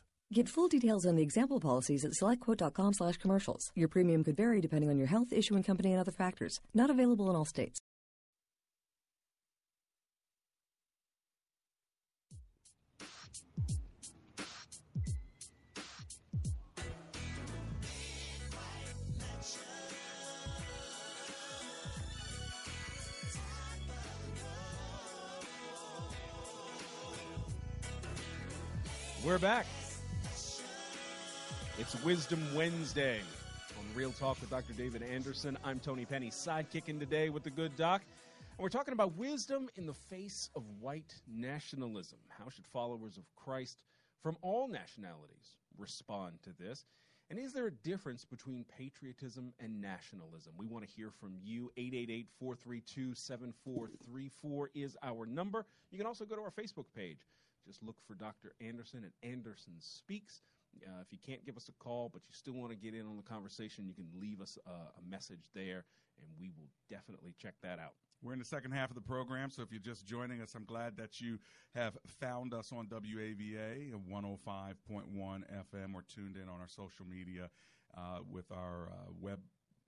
[0.33, 3.69] Get full details on the example policies at selectquote.com slash commercials.
[3.75, 6.61] Your premium could vary depending on your health, issuing company, and other factors.
[6.73, 7.81] Not available in all states.
[29.23, 29.65] We're back.
[31.81, 33.21] It's Wisdom Wednesday
[33.79, 34.71] on Real Talk with Dr.
[34.73, 35.57] David Anderson.
[35.63, 38.03] I'm Tony Penny, sidekicking today with the good doc.
[38.51, 42.19] And we're talking about wisdom in the face of white nationalism.
[42.27, 43.81] How should followers of Christ
[44.21, 46.85] from all nationalities respond to this?
[47.31, 50.53] And is there a difference between patriotism and nationalism?
[50.59, 51.71] We want to hear from you.
[51.77, 55.65] 888 432 7434 is our number.
[55.89, 57.25] You can also go to our Facebook page.
[57.65, 58.53] Just look for Dr.
[58.61, 60.41] Anderson at Anderson Speaks.
[60.85, 63.05] Uh, if you can't give us a call, but you still want to get in
[63.05, 65.85] on the conversation, you can leave us uh, a message there,
[66.19, 67.93] and we will definitely check that out.
[68.23, 70.65] We're in the second half of the program, so if you're just joining us, I'm
[70.65, 71.39] glad that you
[71.73, 74.75] have found us on WAVA 105.1
[75.17, 77.49] FM or tuned in on our social media
[77.97, 79.39] uh, with our uh, web,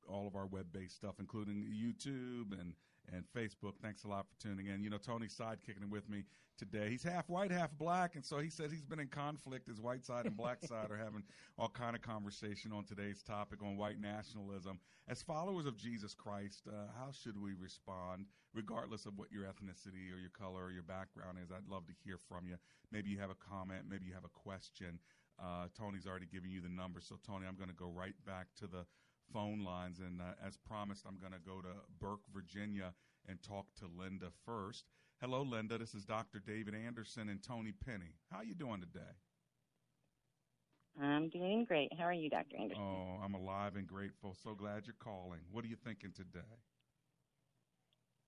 [0.08, 2.74] all of our web-based stuff, including YouTube and
[3.12, 3.74] and Facebook.
[3.82, 4.84] Thanks a lot for tuning in.
[4.84, 6.24] You know, Tony's sidekicking with me
[6.58, 6.90] today.
[6.90, 9.68] He's half white, half black, and so he said he's been in conflict.
[9.68, 11.24] His white side and black side are having
[11.58, 14.80] all kind of conversation on today's topic on white nationalism.
[15.08, 20.14] As followers of Jesus Christ, uh, how should we respond, regardless of what your ethnicity
[20.14, 21.52] or your color or your background is?
[21.52, 22.56] I'd love to hear from you.
[22.92, 25.00] Maybe you have a comment, maybe you have a question.
[25.42, 28.48] Uh, Tony's already given you the number, so Tony, I'm going to go right back
[28.60, 28.86] to the
[29.32, 30.00] phone lines.
[30.00, 32.94] And uh, as promised, I'm going to go to Burke, Virginia,
[33.28, 34.86] and talk to Linda first.
[35.22, 35.78] Hello, Linda.
[35.78, 36.40] This is Dr.
[36.46, 38.16] David Anderson and Tony Penny.
[38.32, 39.14] How are you doing today?
[41.02, 41.92] I'm doing great.
[41.98, 42.58] How are you, Dr.
[42.60, 42.84] Anderson?
[42.84, 44.36] Oh, I'm alive and grateful.
[44.44, 45.40] So glad you're calling.
[45.52, 46.40] What are you thinking today?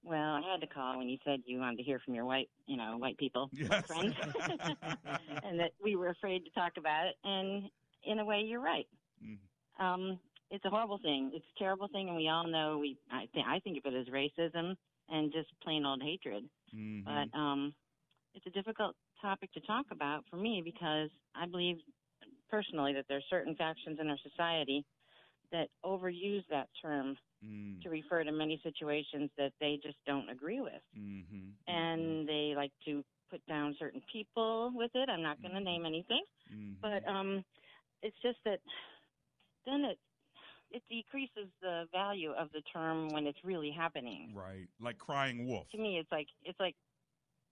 [0.03, 2.49] Well, I had to call when you said you wanted to hear from your white,
[2.67, 3.85] you know, white people yes.
[3.87, 4.13] friends,
[5.43, 7.15] and that we were afraid to talk about it.
[7.23, 7.63] And
[8.03, 8.85] in a way, you're right.
[9.23, 9.83] Mm-hmm.
[9.83, 10.19] Um,
[10.51, 11.31] it's a horrible thing.
[11.33, 12.77] It's a terrible thing, and we all know.
[12.79, 14.75] We I, th- I think of it as racism
[15.09, 16.43] and just plain old hatred.
[16.75, 17.01] Mm-hmm.
[17.05, 17.73] But um,
[18.33, 21.77] it's a difficult topic to talk about for me because I believe
[22.49, 24.85] personally that there are certain factions in our society
[25.51, 27.81] that overuse that term mm.
[27.81, 30.81] to refer to many situations that they just don't agree with.
[30.97, 31.73] Mm-hmm.
[31.73, 35.09] And they like to put down certain people with it.
[35.09, 36.73] I'm not going to name anything, mm-hmm.
[36.81, 37.43] but um,
[38.01, 38.59] it's just that
[39.65, 39.97] then it
[40.75, 44.33] it decreases the value of the term when it's really happening.
[44.35, 45.67] Right, like crying wolf.
[45.71, 46.75] To me, it's like it's like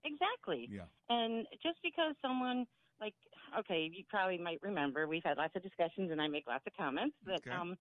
[0.04, 0.70] exactly.
[0.72, 0.86] Yeah.
[1.10, 2.66] And just because someone
[3.00, 3.16] like
[3.60, 6.74] okay, you probably might remember we've had lots of discussions and I make lots of
[6.74, 7.52] comments that Okay.
[7.52, 7.78] um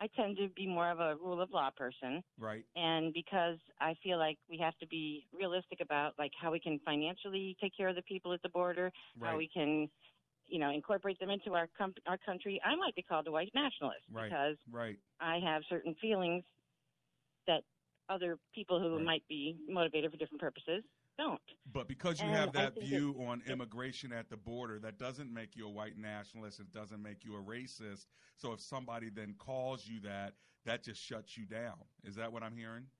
[0.00, 2.22] I tend to be more of a rule of law person.
[2.38, 2.64] Right.
[2.74, 6.78] And because I feel like we have to be realistic about like how we can
[6.84, 9.90] financially take care of the people at the border, how we can,
[10.50, 12.60] you know, incorporate them into our com- our country.
[12.64, 14.28] I might be called a white nationalist Right.
[14.28, 14.98] because right.
[15.20, 16.44] I have certain feelings
[17.46, 17.62] that
[18.08, 19.04] other people who Right.
[19.04, 20.84] might be motivated for different purposes
[21.16, 21.40] don't.
[21.66, 25.54] But because you And have that view on immigration at the border, that doesn't make
[25.54, 26.60] you a white nationalist.
[26.60, 28.06] It doesn't make you a racist.
[28.36, 30.34] So if somebody then calls you that,
[30.64, 31.78] that just shuts you down.
[32.04, 32.90] Is that what I'm hearing?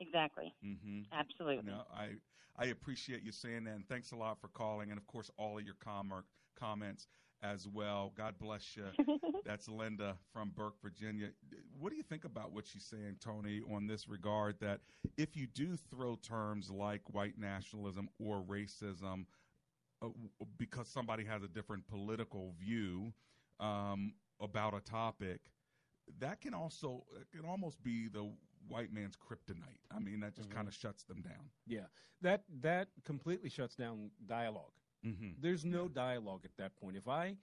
[0.00, 0.54] Exactly.
[0.64, 1.02] Mm-hmm.
[1.12, 1.70] Absolutely.
[1.70, 2.20] No, I
[2.56, 5.58] I appreciate you saying that, and thanks a lot for calling, and of course all
[5.58, 6.24] of your com-
[6.64, 7.06] comments
[7.42, 8.12] as well.
[8.16, 8.84] God bless you.
[9.44, 11.28] That's Linda from Burke, Virginia.
[11.78, 14.56] What do you think about what she's saying, Tony, on this regard?
[14.60, 14.80] That
[15.16, 19.26] if you do throw terms like white nationalism or racism,
[20.02, 20.08] uh,
[20.58, 23.12] because somebody has a different political view
[23.60, 25.40] um, about a topic,
[26.18, 28.30] that can also it can almost be the
[28.68, 29.80] white man's kryptonite.
[29.94, 31.50] I mean, that just kind of shuts them down.
[31.66, 31.86] Yeah,
[32.22, 34.72] that that completely shuts down dialogue.
[35.04, 35.28] Mm-hmm.
[35.40, 36.96] There's no dialogue at that point.
[36.96, 37.36] If I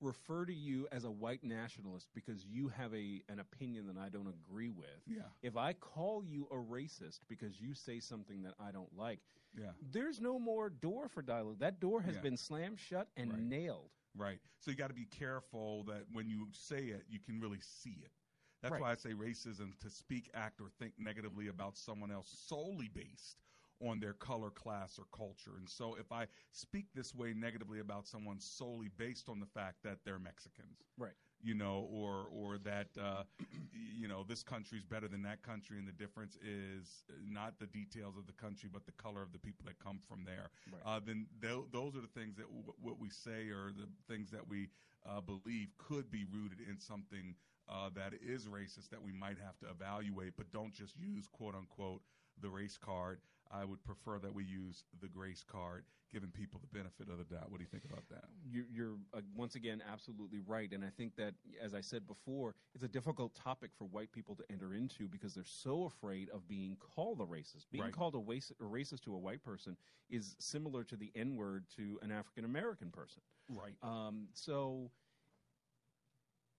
[0.00, 4.08] refer to you as a white nationalist because you have a an opinion that I
[4.10, 5.22] don't agree with, Yeah.
[5.42, 9.20] if I call you a racist because you say something that I don't like,
[9.54, 9.72] Yeah.
[9.80, 11.58] there's no more door for dialogue.
[11.60, 12.20] That door has Yeah.
[12.22, 13.40] been slammed shut and Right.
[13.40, 13.90] nailed.
[14.14, 14.40] Right.
[14.60, 17.98] So you got to be careful that when you say it, you can really see
[18.02, 18.12] it.
[18.60, 18.80] That's Right.
[18.80, 23.42] why I say racism to speak, act, or think negatively about someone else solely based
[23.80, 25.52] on their color, class, or culture.
[25.58, 29.82] And so if I speak this way negatively about someone solely based on the fact
[29.84, 31.12] that they're Mexicans, Right.
[31.42, 33.24] you know, or or that uh,
[33.72, 38.16] you know this country's better than that country, and the difference is not the details
[38.16, 40.50] of the country, but the color of the people that come from there.
[40.72, 40.82] Right.
[40.84, 44.30] Uh, then th- those are the things that w- what we say or the things
[44.30, 44.68] that we
[45.08, 47.34] uh, believe could be rooted in something
[47.68, 51.54] uh, that is racist that we might have to evaluate, but don't just use quote
[51.54, 52.00] unquote
[52.40, 53.20] the race card.
[53.50, 57.24] I would prefer that we use the grace card, giving people the benefit of the
[57.24, 57.50] doubt.
[57.50, 58.24] What do you think about that?
[58.48, 62.54] You're, you're uh, once again absolutely right, and I think that, as I said before,
[62.74, 66.46] it's a difficult topic for white people to enter into because they're so afraid of
[66.48, 67.66] being called a racist.
[67.70, 67.92] Being Right.
[67.92, 69.76] called a, waste, a racist to a white person
[70.10, 73.22] is similar to the N word to an African American person.
[73.48, 73.74] Right.
[73.82, 74.90] Um, so,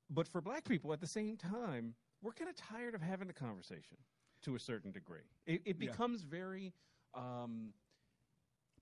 [0.10, 3.34] but for black people, at the same time, we're kind of tired of having the
[3.34, 3.98] conversation
[4.44, 5.22] to a certain degree.
[5.46, 5.90] It, it Yeah.
[5.92, 6.74] becomes very.
[7.14, 7.74] Um,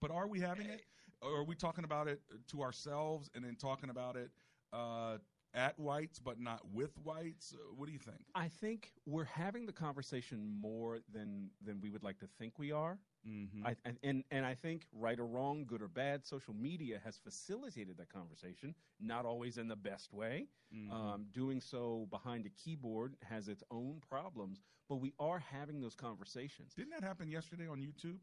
[0.01, 0.81] But are we having it?
[1.21, 4.29] Or are we talking about it to ourselves and then talking about it
[4.73, 5.17] uh,
[5.53, 7.53] at whites but not with whites?
[7.53, 8.19] Uh, What do you think?
[8.35, 12.71] I think we're having the conversation more than than we would like to think we
[12.73, 12.99] are.
[13.25, 13.65] Mm-hmm.
[13.65, 17.17] I, and, and and I think right or wrong, good or bad, social media has
[17.17, 18.75] facilitated that conversation.
[18.99, 20.47] Not always in the best way.
[20.73, 20.91] Mm-hmm.
[20.91, 25.95] Um, doing so behind a keyboard has its own problems, but we are having those
[25.95, 26.73] conversations.
[26.73, 28.17] Didn't that happen yesterday on YouTube?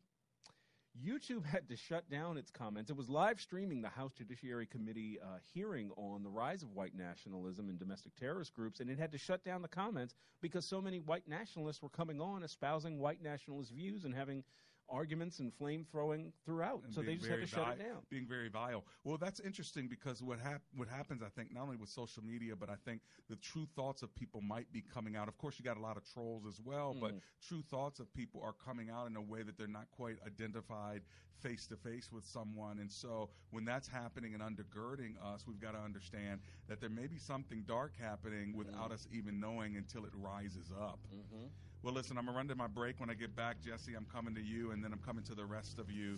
[1.01, 2.91] YouTube had to shut down its comments.
[2.91, 6.95] It was live streaming the House Judiciary Committee uh, hearing on the rise of white
[6.95, 10.83] nationalism and domestic terrorist groups, and it had to shut down the comments because so
[10.83, 14.45] many white nationalists were coming on espousing white nationalist views and having
[14.93, 16.83] arguments and flame throwing throughout.
[16.85, 17.99] And so they just had to shut it down.
[18.11, 18.85] Being very vile.
[19.05, 22.55] Well, that's interesting because what hap- what happens, I think, not only with social media,
[22.55, 25.29] but I think the true thoughts of people might be coming out.
[25.29, 27.01] Of course, you got a lot of trolls as well, mm.
[27.01, 27.15] but
[27.47, 31.03] true thoughts of people are coming out in a way that they're not quite identified
[31.43, 32.79] face to face with someone.
[32.79, 37.07] And so when that's happening and undergirding us, we've got to understand that there may
[37.07, 38.95] be something dark happening without mm.
[38.95, 41.01] us even knowing until it rises up.
[41.13, 41.47] Mm-hmm.
[41.83, 43.01] Well, listen, I'm going to run to my break.
[43.01, 45.45] When I get back, Jesse, I'm coming to you, and then I'm coming to the
[45.45, 46.17] rest of you.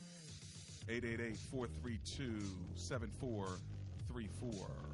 [0.90, 2.44] 888 432
[2.76, 4.93] 7434.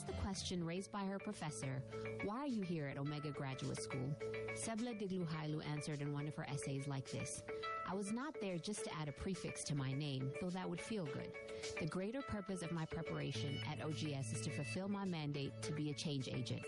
[0.00, 1.82] asked the question raised by her professor,
[2.24, 4.16] Why are you here at Omega Graduate School?
[4.54, 7.42] Sebla Digluhailu answered in one of her essays like this
[7.90, 10.80] I was not there just to add a prefix to my name, though that would
[10.80, 11.32] feel good.
[11.80, 15.90] The greater purpose of my preparation at OGS is to fulfill my mandate to be
[15.90, 16.62] a change agent.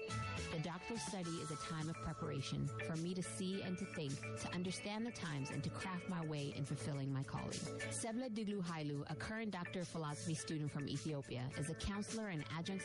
[0.52, 4.12] The doctoral study is a time of preparation for me to see and to think,
[4.40, 7.50] to understand the times, and to craft my way in fulfilling my calling.
[7.90, 12.44] Sebla Diglu Hailu, a current Doctor of Philosophy student from Ethiopia, is a counselor and
[12.58, 12.84] adjunct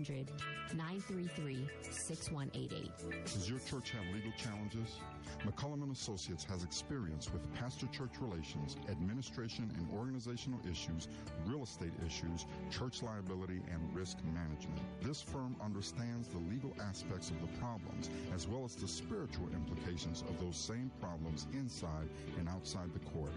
[0.09, 3.25] 933 6188.
[3.25, 4.97] Does your church have legal challenges?
[5.45, 11.07] McCullum and Associates has experience with pastor church relations, administration and organizational issues,
[11.45, 14.79] real estate issues, church liability, and risk management.
[15.01, 20.23] This firm understands the legal aspects of the problems as well as the spiritual implications
[20.27, 23.31] of those same problems inside and outside the court.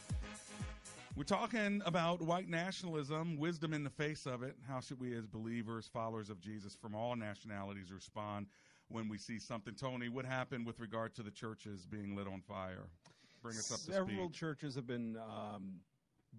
[1.15, 4.55] We're talking about white nationalism, wisdom in the face of it.
[4.67, 8.47] How should we, as believers, followers of Jesus from all nationalities, respond
[8.89, 9.73] when we see something?
[9.73, 12.89] Tony, what happened with regard to the churches being lit on fire?
[13.41, 15.79] Bring us up to Several churches have been um,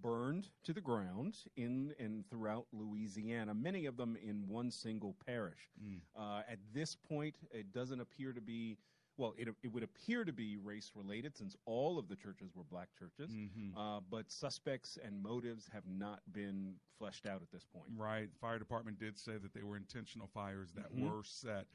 [0.02, 5.70] burned to the ground in and throughout Louisiana, many of them in one single parish.
[5.82, 6.00] Mm.
[6.16, 8.76] Uh, at this point, it doesn't appear to be
[9.20, 12.64] well, it, it would appear to be race related since all of the churches were
[12.64, 13.76] black churches, Mhm.
[13.76, 17.90] uh, but suspects and motives have not been fleshed out at this point.
[17.94, 18.30] Right.
[18.32, 21.02] The Fire department did say that they were intentional fires that Mhm.
[21.02, 21.66] were set.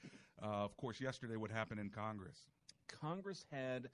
[0.41, 2.49] Uh, of course, yesterday, what happened in Congress?
[2.87, 3.91] Congress had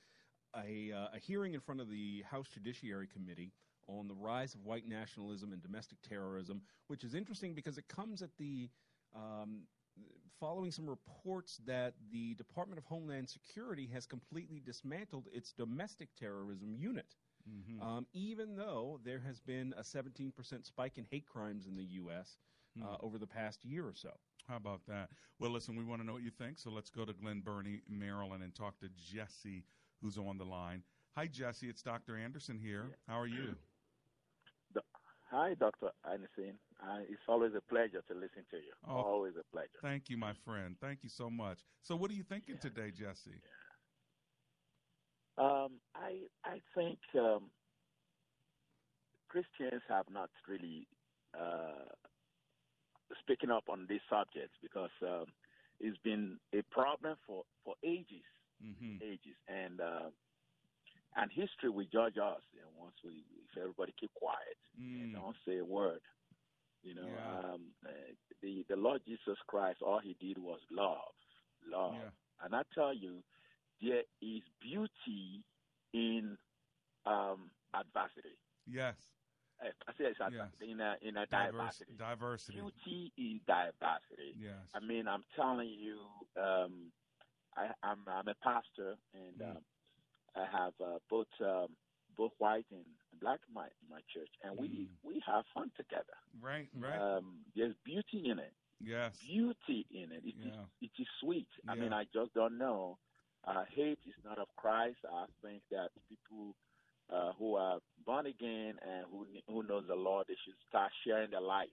[0.56, 3.52] a, uh, a hearing in front of the House Judiciary Committee
[3.88, 8.22] on the rise of white nationalism and domestic terrorism, which is interesting because it comes
[8.22, 8.70] at the
[9.14, 9.68] um,
[10.40, 16.76] following some reports that the Department of Homeland Security has completely dismantled its domestic terrorism
[16.76, 17.16] unit.
[17.50, 17.82] Mm-hmm.
[17.82, 20.34] Um, even though there has been a 17%
[20.66, 22.38] spike in hate crimes in the U.S.
[22.80, 23.04] Uh, mm.
[23.04, 24.12] over the past year or so.
[24.48, 25.10] How about that?
[25.40, 27.82] Well, listen, we want to know what you think, so let's go to Glen Burnie,
[27.90, 29.64] Maryland, and talk to Jesse,
[30.02, 30.84] who's on the line.
[31.16, 31.68] Hi, Jesse.
[31.68, 32.18] It's Dr.
[32.18, 32.98] Anderson here.
[33.08, 33.56] How are you?
[35.32, 35.92] Hi, Dr.
[36.10, 36.60] Anderson.
[36.84, 38.74] Uh, it's always a pleasure to listen to you.
[38.86, 39.70] Oh, always a pleasure.
[39.82, 40.76] Thank you, my friend.
[40.82, 41.60] Thank you so much.
[41.84, 42.70] So, what are you thinking yeah.
[42.70, 43.32] today, Jesse?
[43.32, 43.38] Yeah.
[45.46, 47.50] Um, I I think um,
[49.30, 50.86] Christians have not really
[51.34, 51.86] uh,
[53.22, 55.28] speaking up on these subjects because um,
[55.80, 58.26] it's been a problem for for ages,
[58.62, 58.98] mm-hmm.
[59.02, 60.10] ages, and uh,
[61.16, 62.42] and history will judge us.
[62.54, 65.04] You know, once we, if everybody keep quiet mm.
[65.04, 66.00] and don't say a word,
[66.84, 67.54] you know, yeah.
[67.54, 67.90] um, uh,
[68.42, 71.14] the the Lord Jesus Christ, all He did was love,
[71.70, 72.46] love, yeah.
[72.46, 73.24] and I tell you,
[73.82, 75.44] there is beauty
[75.94, 76.38] in
[77.06, 78.38] um, adversity.
[78.68, 78.96] Yes.
[79.62, 80.48] I say it's yes.
[80.60, 81.94] in a in a diversity.
[81.96, 82.58] Diversity.
[82.58, 84.34] Beauty in diversity.
[84.40, 84.54] Yes.
[84.74, 86.00] I mean, I'm telling you,
[86.42, 86.92] um,
[87.56, 89.52] I, am I'm, I'm a pastor, and mm.
[89.52, 89.62] um,
[90.36, 91.68] I have uh, both um,
[92.18, 92.86] both white and
[93.22, 94.88] black in my in my church, and we mm.
[95.04, 96.18] we have fun together.
[96.42, 97.00] Right, right.
[97.00, 98.54] Um, there's beauty in it.
[98.80, 100.24] Yes, beauty in it.
[100.26, 100.48] It, yeah.
[100.48, 101.48] is, it is sweet.
[101.66, 101.72] Yeah.
[101.72, 102.98] I mean, I just don't know.
[103.48, 104.98] Uh, hate is not of Christ.
[105.12, 106.56] I think that people
[107.12, 111.32] uh, who are born again and who who knows the Lord, they should start sharing
[111.32, 111.70] the light.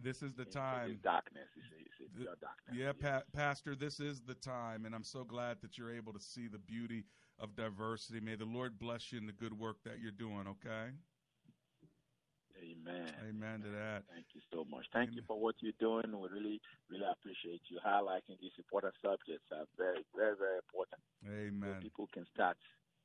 [0.00, 0.98] This is the time.
[1.02, 1.48] darkness.
[1.56, 2.74] It's, it's, it's the, darkness.
[2.74, 6.20] Yeah, pa- Pastor, this is the time, and I'm so glad that you're able to
[6.20, 7.04] see the beauty
[7.38, 8.20] of diversity.
[8.20, 10.92] May the Lord bless you in the good work that you're doing, okay?
[12.62, 13.10] Amen.
[13.28, 14.04] Amen to that.
[14.12, 14.86] Thank you so much.
[14.92, 15.16] Thank Amen.
[15.16, 16.06] you for what you're doing.
[16.14, 19.50] We really, really appreciate you highlighting these important subjects.
[19.50, 21.02] Are very, very, very important.
[21.26, 21.74] Amen.
[21.74, 22.56] So people can start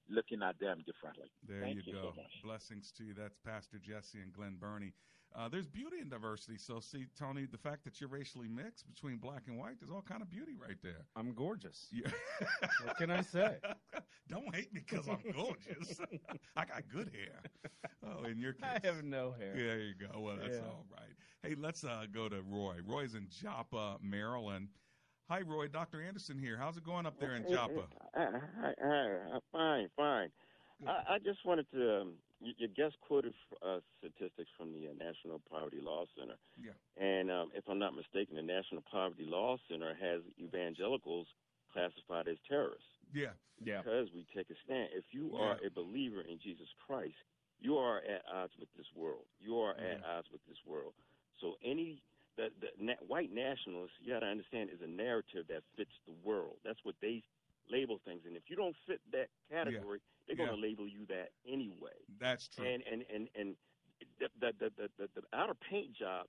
[0.09, 1.31] looking at them differently.
[1.47, 2.13] There Thank you, you go.
[2.15, 3.13] So Blessings to you.
[3.13, 4.93] That's Pastor Jesse and Glen Burnie.
[5.35, 6.57] Uh, there's beauty in diversity.
[6.57, 10.01] So, see, Tony, the fact that you're racially mixed between black and white, there's all
[10.01, 11.05] kind of beauty right there.
[11.15, 11.87] I'm gorgeous.
[11.91, 12.09] Yeah.
[12.83, 13.57] what can I say?
[14.29, 15.99] Don't hate me because I'm gorgeous.
[16.57, 17.71] I got good hair.
[18.05, 19.53] Oh, in your case, I have no hair.
[19.55, 20.19] Yeah, there you go.
[20.19, 20.63] Well, that's yeah.
[20.63, 21.13] all right.
[21.43, 22.77] Hey, let's uh, go to Roy.
[22.85, 24.69] Roy's in Joppa, Maryland.
[25.29, 25.67] Hi, Roy.
[25.67, 26.01] Dr.
[26.01, 26.57] Anderson here.
[26.57, 27.83] How's it going up there in Joppa?
[28.15, 28.27] Hi,
[28.61, 29.39] hi, hi.
[29.51, 30.29] fine, fine.
[30.85, 32.01] I, I, just wanted to.
[32.01, 33.33] Um, your guest quoted
[33.65, 36.37] uh, statistics from the uh, National Poverty Law Center.
[36.57, 36.77] Yeah.
[37.01, 41.27] And um, if I'm not mistaken, the National Poverty Law Center has evangelicals
[41.73, 42.85] classified as terrorists.
[43.13, 43.33] Yeah.
[43.63, 43.81] Yeah.
[43.81, 44.89] Because we take a stand.
[44.93, 45.39] If you yeah.
[45.39, 47.17] are a believer in Jesus Christ,
[47.59, 49.25] you are at odds with this world.
[49.39, 49.97] You are yeah.
[49.97, 50.93] at odds with this world.
[51.41, 52.01] So any
[52.37, 56.13] the, the na- white nationalists, you got to understand, is a narrative that fits the
[56.23, 56.57] world.
[56.63, 57.23] That's what they
[57.69, 58.21] label things.
[58.25, 60.16] And if you don't fit that category, yeah.
[60.27, 60.69] They're going to yeah.
[60.69, 61.97] label you that anyway.
[62.19, 62.65] That's true.
[62.65, 63.55] And and and and
[64.19, 66.25] the the the the, the, outer paint job,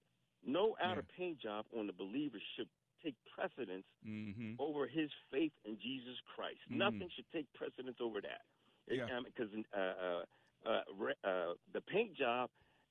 [0.46, 1.16] no outer yeah.
[1.16, 2.68] paint job on the believer should
[3.02, 4.54] take precedence mm-hmm.
[4.58, 6.58] over his faith in Jesus Christ.
[6.70, 6.78] Mm-hmm.
[6.78, 8.42] Nothing should take precedence over that.
[8.90, 9.06] Yeah.
[9.24, 10.22] Because um, uh, uh,
[10.66, 12.50] uh, uh, the paint job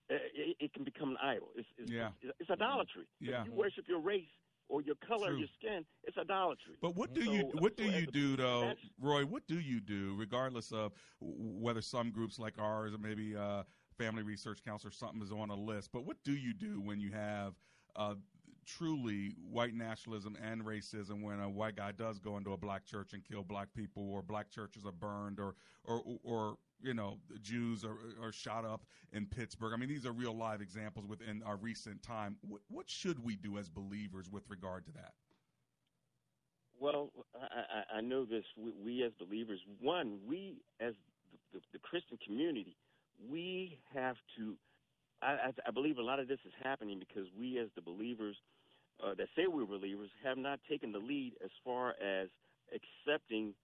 [0.10, 1.50] uh, it, it, can become an idol.
[1.56, 2.10] It's, it's, yeah.
[2.22, 3.08] it's, it's idolatry.
[3.20, 3.42] Yeah.
[3.42, 4.32] If you worship your race
[4.70, 5.40] or your color, True.
[5.40, 6.76] your skin, it's idolatry.
[6.82, 9.26] But what do so, you what do so you do though, Roy?
[9.26, 13.64] What do you do, regardless of whether some groups like ours or maybe uh,
[13.98, 15.92] Family Research Council or something is on a list?
[15.92, 17.54] But what do you do when you have
[17.96, 18.16] uh,
[18.66, 23.14] truly white nationalism and racism when a white guy does go into a black church
[23.14, 25.56] and kill black people, or black churches are burned, or
[25.86, 29.74] or or you know Jews are, are shot up in Pittsburgh.
[29.74, 32.38] I mean, these are real live examples within our recent time.
[32.42, 35.14] What, what should we do as believers with regard to that?
[36.80, 38.44] Well, I, I know this.
[38.56, 40.94] We, we, as believers, one, we as
[41.32, 42.78] the, the, the Christian community,
[43.30, 44.56] we have to.
[45.22, 48.36] I, I, believe a lot of this is happening because we, as the believers
[49.04, 52.30] uh, that say we're believers, have not taken the lead as far as
[52.70, 53.56] accepting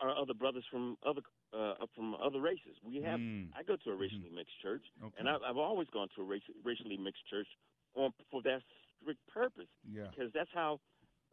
[0.00, 1.20] our other brothers from other
[1.56, 2.76] uh, from other races.
[2.84, 3.20] We have.
[3.20, 3.48] Mm.
[3.56, 4.36] I go to a racially mm-hmm.
[4.36, 5.14] mixed church, okay.
[5.18, 7.48] and I've, I've always gone to a raci- racially mixed church
[7.94, 8.60] on for that
[9.00, 9.70] strict purpose.
[9.88, 10.04] Yeah.
[10.10, 10.80] Because that's how.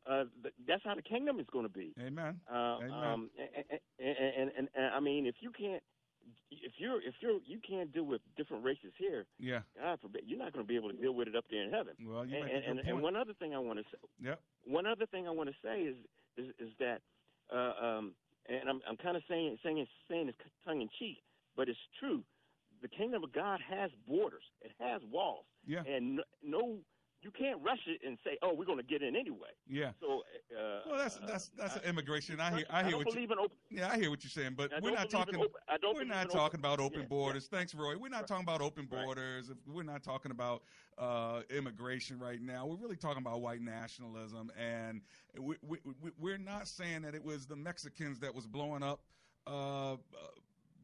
[0.06, 1.94] Uh, th- that's how the kingdom is going to be.
[1.98, 2.38] Amen.
[2.52, 2.92] Uh, Amen.
[2.92, 5.82] Um, and, and, and, and, and I mean, if you can't,
[6.52, 10.40] if you're if you're you can't deal with different races here, yeah, God forbid, you're
[10.40, 11.94] not going to be able to deal with it up there in heaven.
[12.06, 13.98] Well, you and, make a and, and one other thing I want to say.
[14.22, 14.42] Yep.
[14.66, 15.96] One other thing I want to say is
[16.38, 17.00] is, is that
[17.54, 18.14] uh, um,
[18.48, 20.36] and I'm I'm kind of saying saying it's saying it
[20.66, 21.18] tongue in cheek,
[21.56, 22.24] but it's true.
[22.82, 24.44] The kingdom of God has borders.
[24.62, 25.46] It has walls.
[25.66, 25.84] Yeah.
[25.88, 26.78] And no, no
[27.24, 29.92] you can't rush it and say, "Oh, we're going to get in anyway." Yeah.
[30.00, 32.40] So, uh, well, that's that's that's uh, immigration.
[32.40, 33.58] I hear I I hear what you, open.
[33.70, 35.36] Yeah, I hear what you're saying, but we're not talking.
[35.36, 37.48] open- I don't we're not in talking about open- open yeah, borders.
[37.48, 37.98] Thanks, Roy.
[37.98, 38.28] We're not Right.
[38.28, 39.50] talking about open borders.
[39.50, 40.64] If We're not talking about
[40.98, 42.66] uh, immigration right now.
[42.66, 45.02] We're really talking about white nationalism, and
[45.40, 49.02] we, we, we, we're not saying that it was the Mexicans that was blowing up.
[49.46, 49.98] Uh, uh,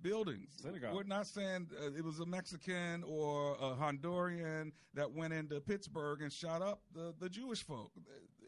[0.02, 0.52] buildings.
[0.62, 0.96] Synagogue.
[0.96, 6.22] We're not saying uh, it was a Mexican or a Honduran that went into Pittsburgh
[6.22, 7.92] and shot up the, the Jewish folk.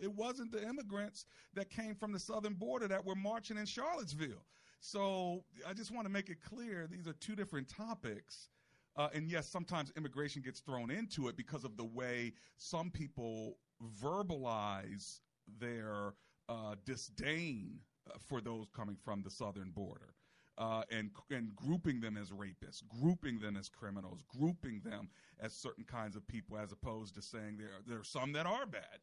[0.02, 4.46] It wasn't the immigrants that came from the southern border that were marching in Charlottesville.
[4.80, 8.50] So I just want to make it clear these are two different topics.
[8.98, 13.58] Uh, and yes, sometimes immigration gets thrown into it because of the way some people
[14.02, 15.20] verbalize
[15.60, 16.14] their
[16.50, 17.80] uh, disdain
[18.10, 20.14] uh, for those coming from the southern border.
[20.62, 25.10] Uh, and and grouping them as rapists, grouping them as criminals, grouping them
[25.40, 28.68] as certain kinds of people, as opposed to saying there there are some that are
[28.68, 29.00] bad,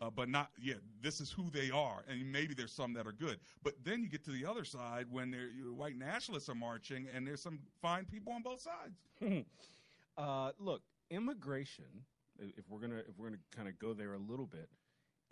[0.00, 0.74] uh, but not yeah.
[1.02, 3.40] This is who they are, and maybe there's some that are good.
[3.64, 5.34] But then you get to the other side when
[5.76, 9.44] white nationalists are marching, and there's some fine people on both sides.
[10.16, 12.04] uh, look, immigration.
[12.38, 14.68] If we're gonna if we're gonna kind of go there a little bit,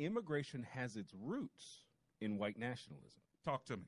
[0.00, 1.84] immigration has its roots
[2.20, 3.22] in white nationalism.
[3.44, 3.84] Talk to me.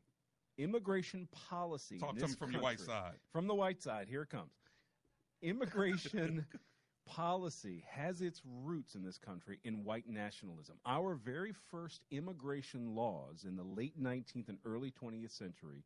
[0.61, 1.99] Immigration policy.
[1.99, 3.15] Talk to this me from your white side.
[3.33, 4.53] From the white side, here it comes.
[5.43, 6.45] Immigration
[7.07, 10.77] policy has its roots in this country in white nationalism.
[10.85, 15.83] Our very first immigration laws in the late 19th and early 20th century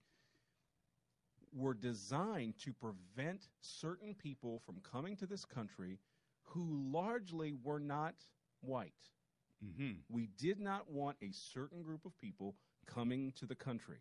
[1.54, 6.00] were designed to prevent certain people from coming to this country
[6.42, 8.14] who largely were not
[8.60, 8.92] white.
[9.64, 9.92] Mm-hmm.
[10.10, 12.56] We did not want a certain group of people
[12.86, 13.98] coming to the country.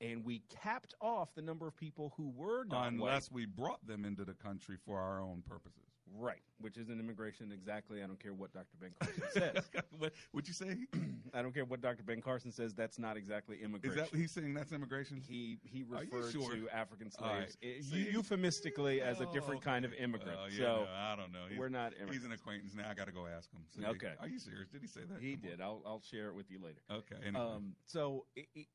[0.00, 4.04] And we capped off the number of people who were not Unless we brought them
[4.04, 5.90] into the country for our own purposes.
[6.18, 8.02] Right, which isn't immigration exactly.
[8.02, 8.76] I don't care what Dr.
[8.80, 9.70] Ben Carson says.
[9.98, 10.76] what would you say?
[11.34, 12.02] I don't care what Dr.
[12.02, 12.74] Ben Carson says.
[12.74, 13.98] That's not exactly immigration.
[13.98, 14.54] Is that what he's saying?
[14.54, 15.22] That's immigration.
[15.24, 16.52] he he referred sure?
[16.52, 17.52] to African All right.
[17.52, 18.04] slaves i- See?
[18.04, 20.36] eu- euphemistically as a different kind of immigrant.
[20.36, 21.44] Uh, yeah, so no, I don't know.
[21.48, 22.90] He's, we're not He's an acquaintance now.
[22.90, 23.60] I got to go ask him.
[23.76, 24.14] See, Okay.
[24.20, 24.68] Are you serious?
[24.68, 25.20] Did he say that?
[25.20, 25.50] He Come on.
[25.50, 25.60] did.
[25.60, 26.80] I'll I'll share it with you later.
[26.90, 27.16] Okay.
[27.24, 27.40] Anyway.
[27.40, 28.66] Um, so i i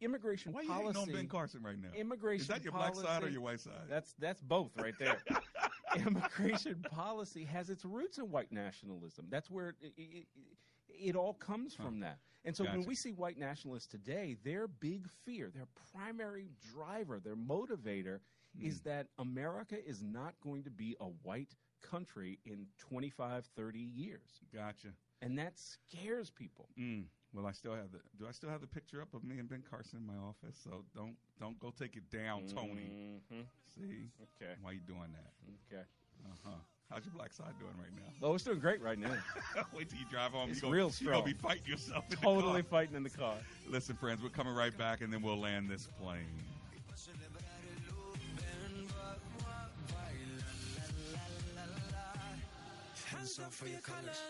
[0.00, 0.98] immigration Why you policy.
[0.98, 1.88] hating on Ben Carson right now?
[1.96, 2.42] Immigration.
[2.42, 3.72] Is that your black side or your white side?
[3.88, 5.18] That's that's both right there.
[5.96, 9.26] immigration policy has its roots in white nationalism.
[9.30, 10.26] That's where it, it,
[10.88, 12.00] it all comes from.
[12.00, 17.20] That, and so when we see white nationalists today, their big fear, their primary driver,
[17.20, 18.20] their motivator,
[18.60, 18.88] is Hmm.
[18.88, 24.40] that America is not going to be a white country in 25, 30 years.
[24.52, 24.88] Gotcha.
[25.20, 26.68] And that scares people.
[26.78, 27.04] Mm.
[27.34, 27.98] Well, I still have the.
[28.18, 30.58] Do I still have the picture up of me and Ben Carson in my office?
[30.64, 32.90] So don't don't go take it down, Tony.
[33.32, 33.44] Mhm.
[33.74, 34.08] See?
[34.40, 34.54] Okay.
[34.62, 35.32] Why you doing that?
[35.70, 35.82] Okay.
[36.24, 36.50] Uh huh.
[36.90, 38.26] How's your black side doing right now?
[38.26, 39.12] Oh, it's doing great right now.
[39.76, 40.48] Wait till you drive home.
[40.50, 41.20] It's you gonna, real You strong.
[41.20, 42.04] gonna be fighting yourself.
[42.10, 42.80] In Totally the car.
[42.80, 43.34] fighting in the car.
[43.68, 46.24] Listen, friends, we're coming right back, and then we'll land this plane.
[53.10, 54.20] Hands up for your colors.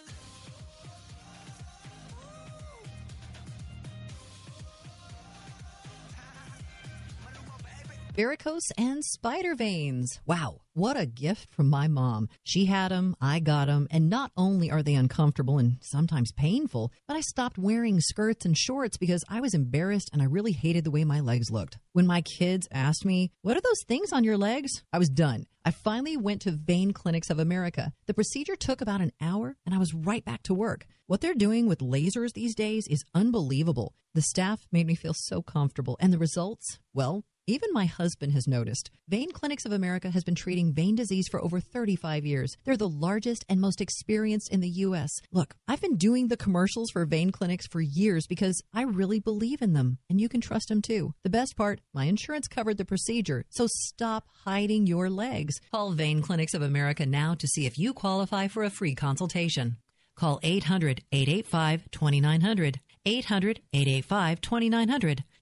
[8.18, 10.18] Varicose and spider veins.
[10.26, 12.28] Wow, what a gift from my mom.
[12.42, 16.90] She had them, I got them, and not only are they uncomfortable and sometimes painful,
[17.06, 20.82] but I stopped wearing skirts and shorts because I was embarrassed and I really hated
[20.82, 21.78] the way my legs looked.
[21.92, 24.82] When my kids asked me, What are those things on your legs?
[24.92, 25.46] I was done.
[25.64, 27.92] I finally went to Vein Clinics of America.
[28.06, 30.88] The procedure took about an hour and I was right back to work.
[31.06, 33.94] What they're doing with lasers these days is unbelievable.
[34.14, 38.46] The staff made me feel so comfortable, and the results, well, even my husband has
[38.46, 38.90] noticed.
[39.08, 42.58] Vein Clinics of America has been treating vein disease for over 35 years.
[42.64, 45.10] They're the largest and most experienced in the U.S.
[45.32, 49.62] Look, I've been doing the commercials for vein clinics for years because I really believe
[49.62, 51.14] in them, and you can trust them too.
[51.24, 55.58] The best part, my insurance covered the procedure, so stop hiding your legs.
[55.72, 59.78] Call Vein Clinics of America now to see if you qualify for a free consultation.
[60.16, 62.80] Call 800 885 2900.
[63.06, 65.24] 800 885 2900.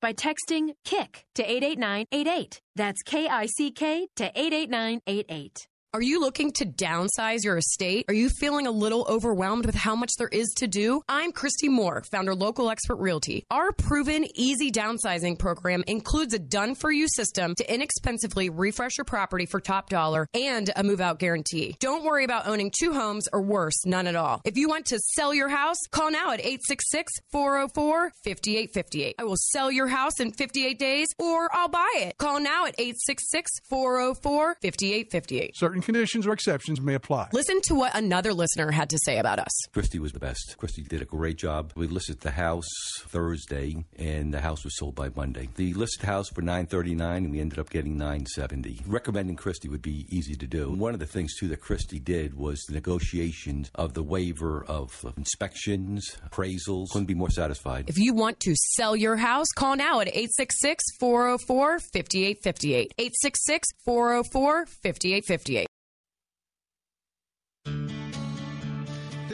[0.00, 2.60] by texting KICK to 88988.
[2.76, 5.68] That's K I C K to 88988.
[5.92, 8.04] Are you looking to downsize your estate?
[8.06, 11.02] Are you feeling a little overwhelmed with how much there is to do?
[11.08, 13.44] I'm Christy Moore, founder Local Expert Realty.
[13.50, 19.04] Our proven easy downsizing program includes a done for you system to inexpensively refresh your
[19.04, 21.74] property for top dollar and a move out guarantee.
[21.80, 24.42] Don't worry about owning two homes or worse, none at all.
[24.44, 29.16] If you want to sell your house, call now at 866 404 5858.
[29.18, 32.16] I will sell your house in 58 days or I'll buy it.
[32.16, 35.56] Call now at 866 404 5858.
[35.56, 37.28] Certain conditions or exceptions may apply.
[37.32, 39.66] Listen to what another listener had to say about us.
[39.72, 40.56] Christy was the best.
[40.58, 41.72] Christy did a great job.
[41.76, 42.68] We listed the house
[43.00, 45.48] Thursday, and the house was sold by Monday.
[45.56, 48.80] The listed house for nine thirty nine, and we ended up getting nine seventy.
[48.86, 50.70] Recommending Christy would be easy to do.
[50.70, 55.04] One of the things too that Christy did was the negotiations of the waiver of
[55.16, 56.90] inspections, appraisals.
[56.92, 57.88] Couldn't be more satisfied.
[57.88, 62.94] If you want to sell your house, call now at 866 404 5858.
[62.98, 65.69] 866 404 5858.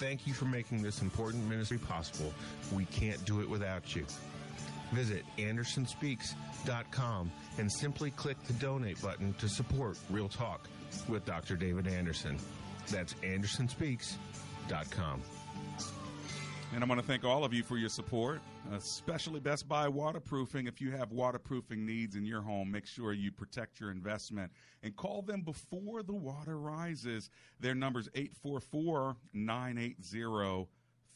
[0.00, 2.32] Thank you for making this important ministry possible.
[2.72, 4.06] We can't do it without you.
[4.92, 10.70] Visit AndersonSpeaks.com and simply click the donate button to support Real Talk
[11.06, 11.54] with Dr.
[11.54, 12.38] David Anderson.
[12.88, 15.22] That's AndersonSpeaks.com.
[16.72, 18.40] And I want to thank all of you for your support,
[18.72, 20.68] especially Best Buy Waterproofing.
[20.68, 24.52] If you have waterproofing needs in your home, make sure you protect your investment
[24.84, 27.28] and call them before the water rises.
[27.58, 30.68] Their number is 844 980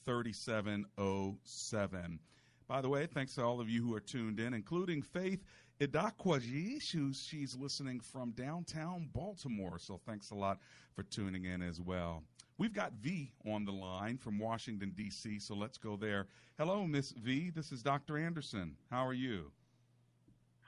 [0.04, 2.18] 3707.
[2.66, 5.44] By the way, thanks to all of you who are tuned in, including Faith
[5.80, 9.78] Idakwaji, who's she's listening from downtown Baltimore.
[9.78, 10.58] So thanks a lot
[10.94, 12.24] for tuning in as well.
[12.56, 16.28] We've got V on the line from Washington, D.C., so let's go there.
[16.56, 17.50] Hello, Miss V.
[17.50, 18.16] This is Dr.
[18.16, 18.76] Anderson.
[18.90, 19.50] How are you?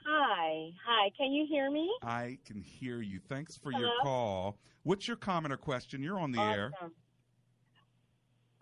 [0.05, 0.71] Hi.
[0.85, 1.11] Hi.
[1.17, 1.89] Can you hear me?
[2.03, 3.19] I can hear you.
[3.29, 3.83] Thanks for Hello?
[3.83, 4.03] your uh-huh.
[4.03, 4.57] call.
[4.83, 6.03] What's your comment or question?
[6.03, 6.71] You're on the air.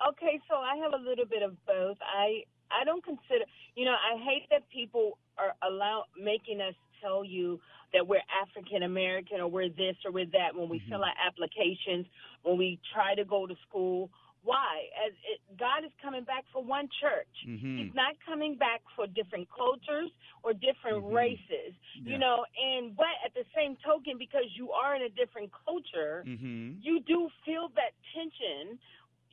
[0.08, 1.98] Okay, so I have a little bit of both.
[2.02, 3.46] I I don't consider,
[3.76, 7.60] you know, I hate that people are allow making us tell you
[7.94, 12.06] that we're African American or we're this or we're that when we fill out applications,
[12.44, 14.10] when we try to go to school.
[14.44, 14.86] Why?
[15.08, 17.34] As it, God is coming back for one church.
[17.50, 17.80] Mhm.
[17.82, 20.12] He's not coming back for different cultures
[20.44, 21.74] or different races.
[21.98, 22.12] Yeah.
[22.14, 26.24] You know, and but at the same token, because you are in a different culture,
[26.28, 26.74] Mm-hmm.
[26.80, 28.78] you do feel that tension,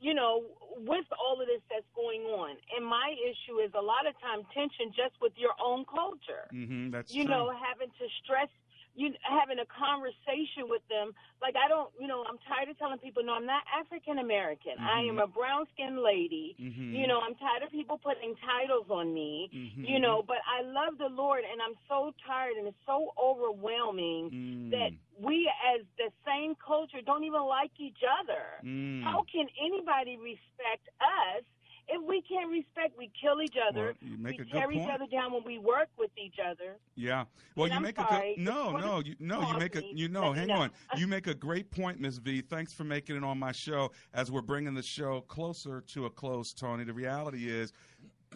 [0.02, 0.42] you know,
[0.82, 2.58] with all of this that's going on.
[2.74, 6.50] And my issue is a lot of time tension just with your own culture.
[6.52, 6.90] Mm-hmm.
[6.90, 7.30] That's you true.
[7.30, 8.50] know, having to stress
[8.94, 11.12] you having a conversation with them.
[11.40, 14.76] Like I don't, you know, I'm tired of telling people, no, I'm not African American.
[14.78, 15.24] I am Mhm.
[15.24, 16.54] a brown skinned lady.
[16.60, 16.92] Mhm.
[16.92, 19.48] You know, I'm tired of people putting titles on me.
[19.52, 19.88] Mhm.
[19.88, 24.30] You know, but I love the Lord, and I'm so tired, and it's so overwhelming
[24.30, 24.70] Mm.
[24.70, 28.60] that we, as the same culture, don't even like each other.
[28.62, 29.02] Mm.
[29.02, 31.44] How can anybody respect us
[31.88, 32.96] if we can't respect?
[32.96, 33.94] We kill each other.
[34.00, 36.36] Well, you make we a good tear each other down when we work with each
[36.38, 36.76] other.
[36.94, 37.24] Yeah.
[37.56, 39.82] Well, And you I'm make sorry, a good, no, no, you, no, you make a
[39.92, 40.54] you know, hang know.
[40.54, 40.70] on.
[40.96, 42.42] You make a great point, Miss V.
[42.42, 46.10] Thanks for making it on my show as we're bringing the show closer to a
[46.10, 46.84] close, Tony.
[46.84, 47.72] The reality is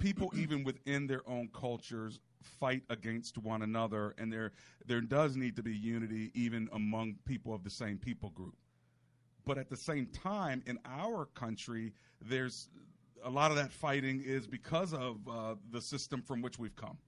[0.00, 4.52] people even within their own cultures fight against one another and there
[4.86, 8.54] there does need to be unity even among people of the same people group.
[9.44, 12.68] But at the same time, in our country, there's
[13.24, 16.98] a lot of that fighting is because of uh, the system from which we've come.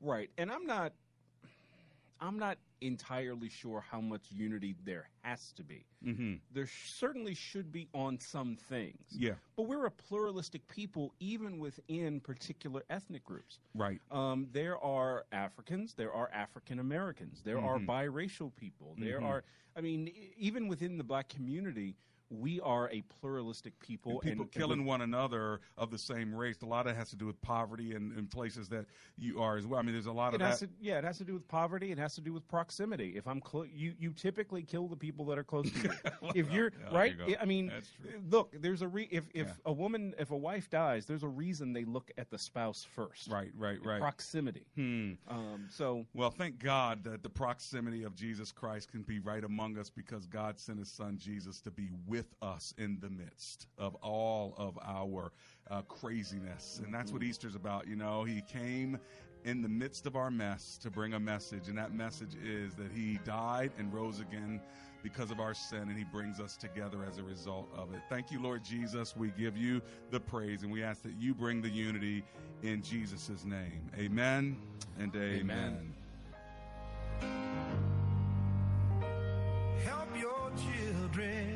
[0.00, 0.30] Right.
[0.38, 0.92] And I'm not
[2.18, 5.84] I'm not entirely sure how much unity there has to be.
[6.02, 6.34] Mm-hmm.
[6.50, 8.96] There certainly should be on some things.
[9.10, 9.32] Yeah.
[9.54, 13.58] But we're a pluralistic people even within particular ethnic groups.
[13.74, 14.00] Right.
[14.10, 17.86] Um, there are Africans, there are African Americans, there are Mhm.
[17.86, 19.26] biracial people, there Mhm.
[19.26, 19.44] are,
[19.76, 21.96] I mean, even within the black community,
[22.30, 24.12] we are a pluralistic people.
[24.12, 26.62] And people and, killing and one another of the same race.
[26.62, 29.56] A lot of it has to do with poverty and in places that you are
[29.56, 29.78] as well.
[29.78, 30.66] I mean, there's a lot of has that.
[30.66, 31.92] to, yeah, it has to do with poverty.
[31.92, 33.14] It has to do with proximity.
[33.16, 35.90] If I'm close, you you typically kill the people that are close to you.
[36.34, 37.36] if you're Yeah, right, you.
[37.40, 37.70] I mean,
[38.30, 39.52] look, there's a re- if if Yeah.
[39.66, 43.28] a woman, if a wife dies, there's a reason they look at the spouse first.
[43.28, 44.00] Right, right, right.
[44.00, 44.66] Proximity.
[44.74, 45.12] Hmm.
[45.28, 49.78] Um, so Well, thank God that the proximity of Jesus Christ can be right among
[49.78, 53.94] us because God sent His Son Jesus to be with us in the midst of
[53.96, 55.32] all of our
[55.70, 56.80] uh, craziness.
[56.84, 57.86] And that's what Easter's about.
[57.86, 58.98] You know, He came
[59.44, 61.68] in the midst of our mess to bring a message.
[61.68, 64.60] And that message is that He died and rose again
[65.02, 68.00] because of our sin, and He brings us together as a result of it.
[68.08, 69.16] Thank you, Lord Jesus.
[69.16, 72.24] We give you the praise, and we ask that you bring the unity
[72.62, 73.88] in Jesus' name.
[73.96, 74.56] Amen
[74.98, 75.94] and amen.
[79.84, 81.55] Help your children.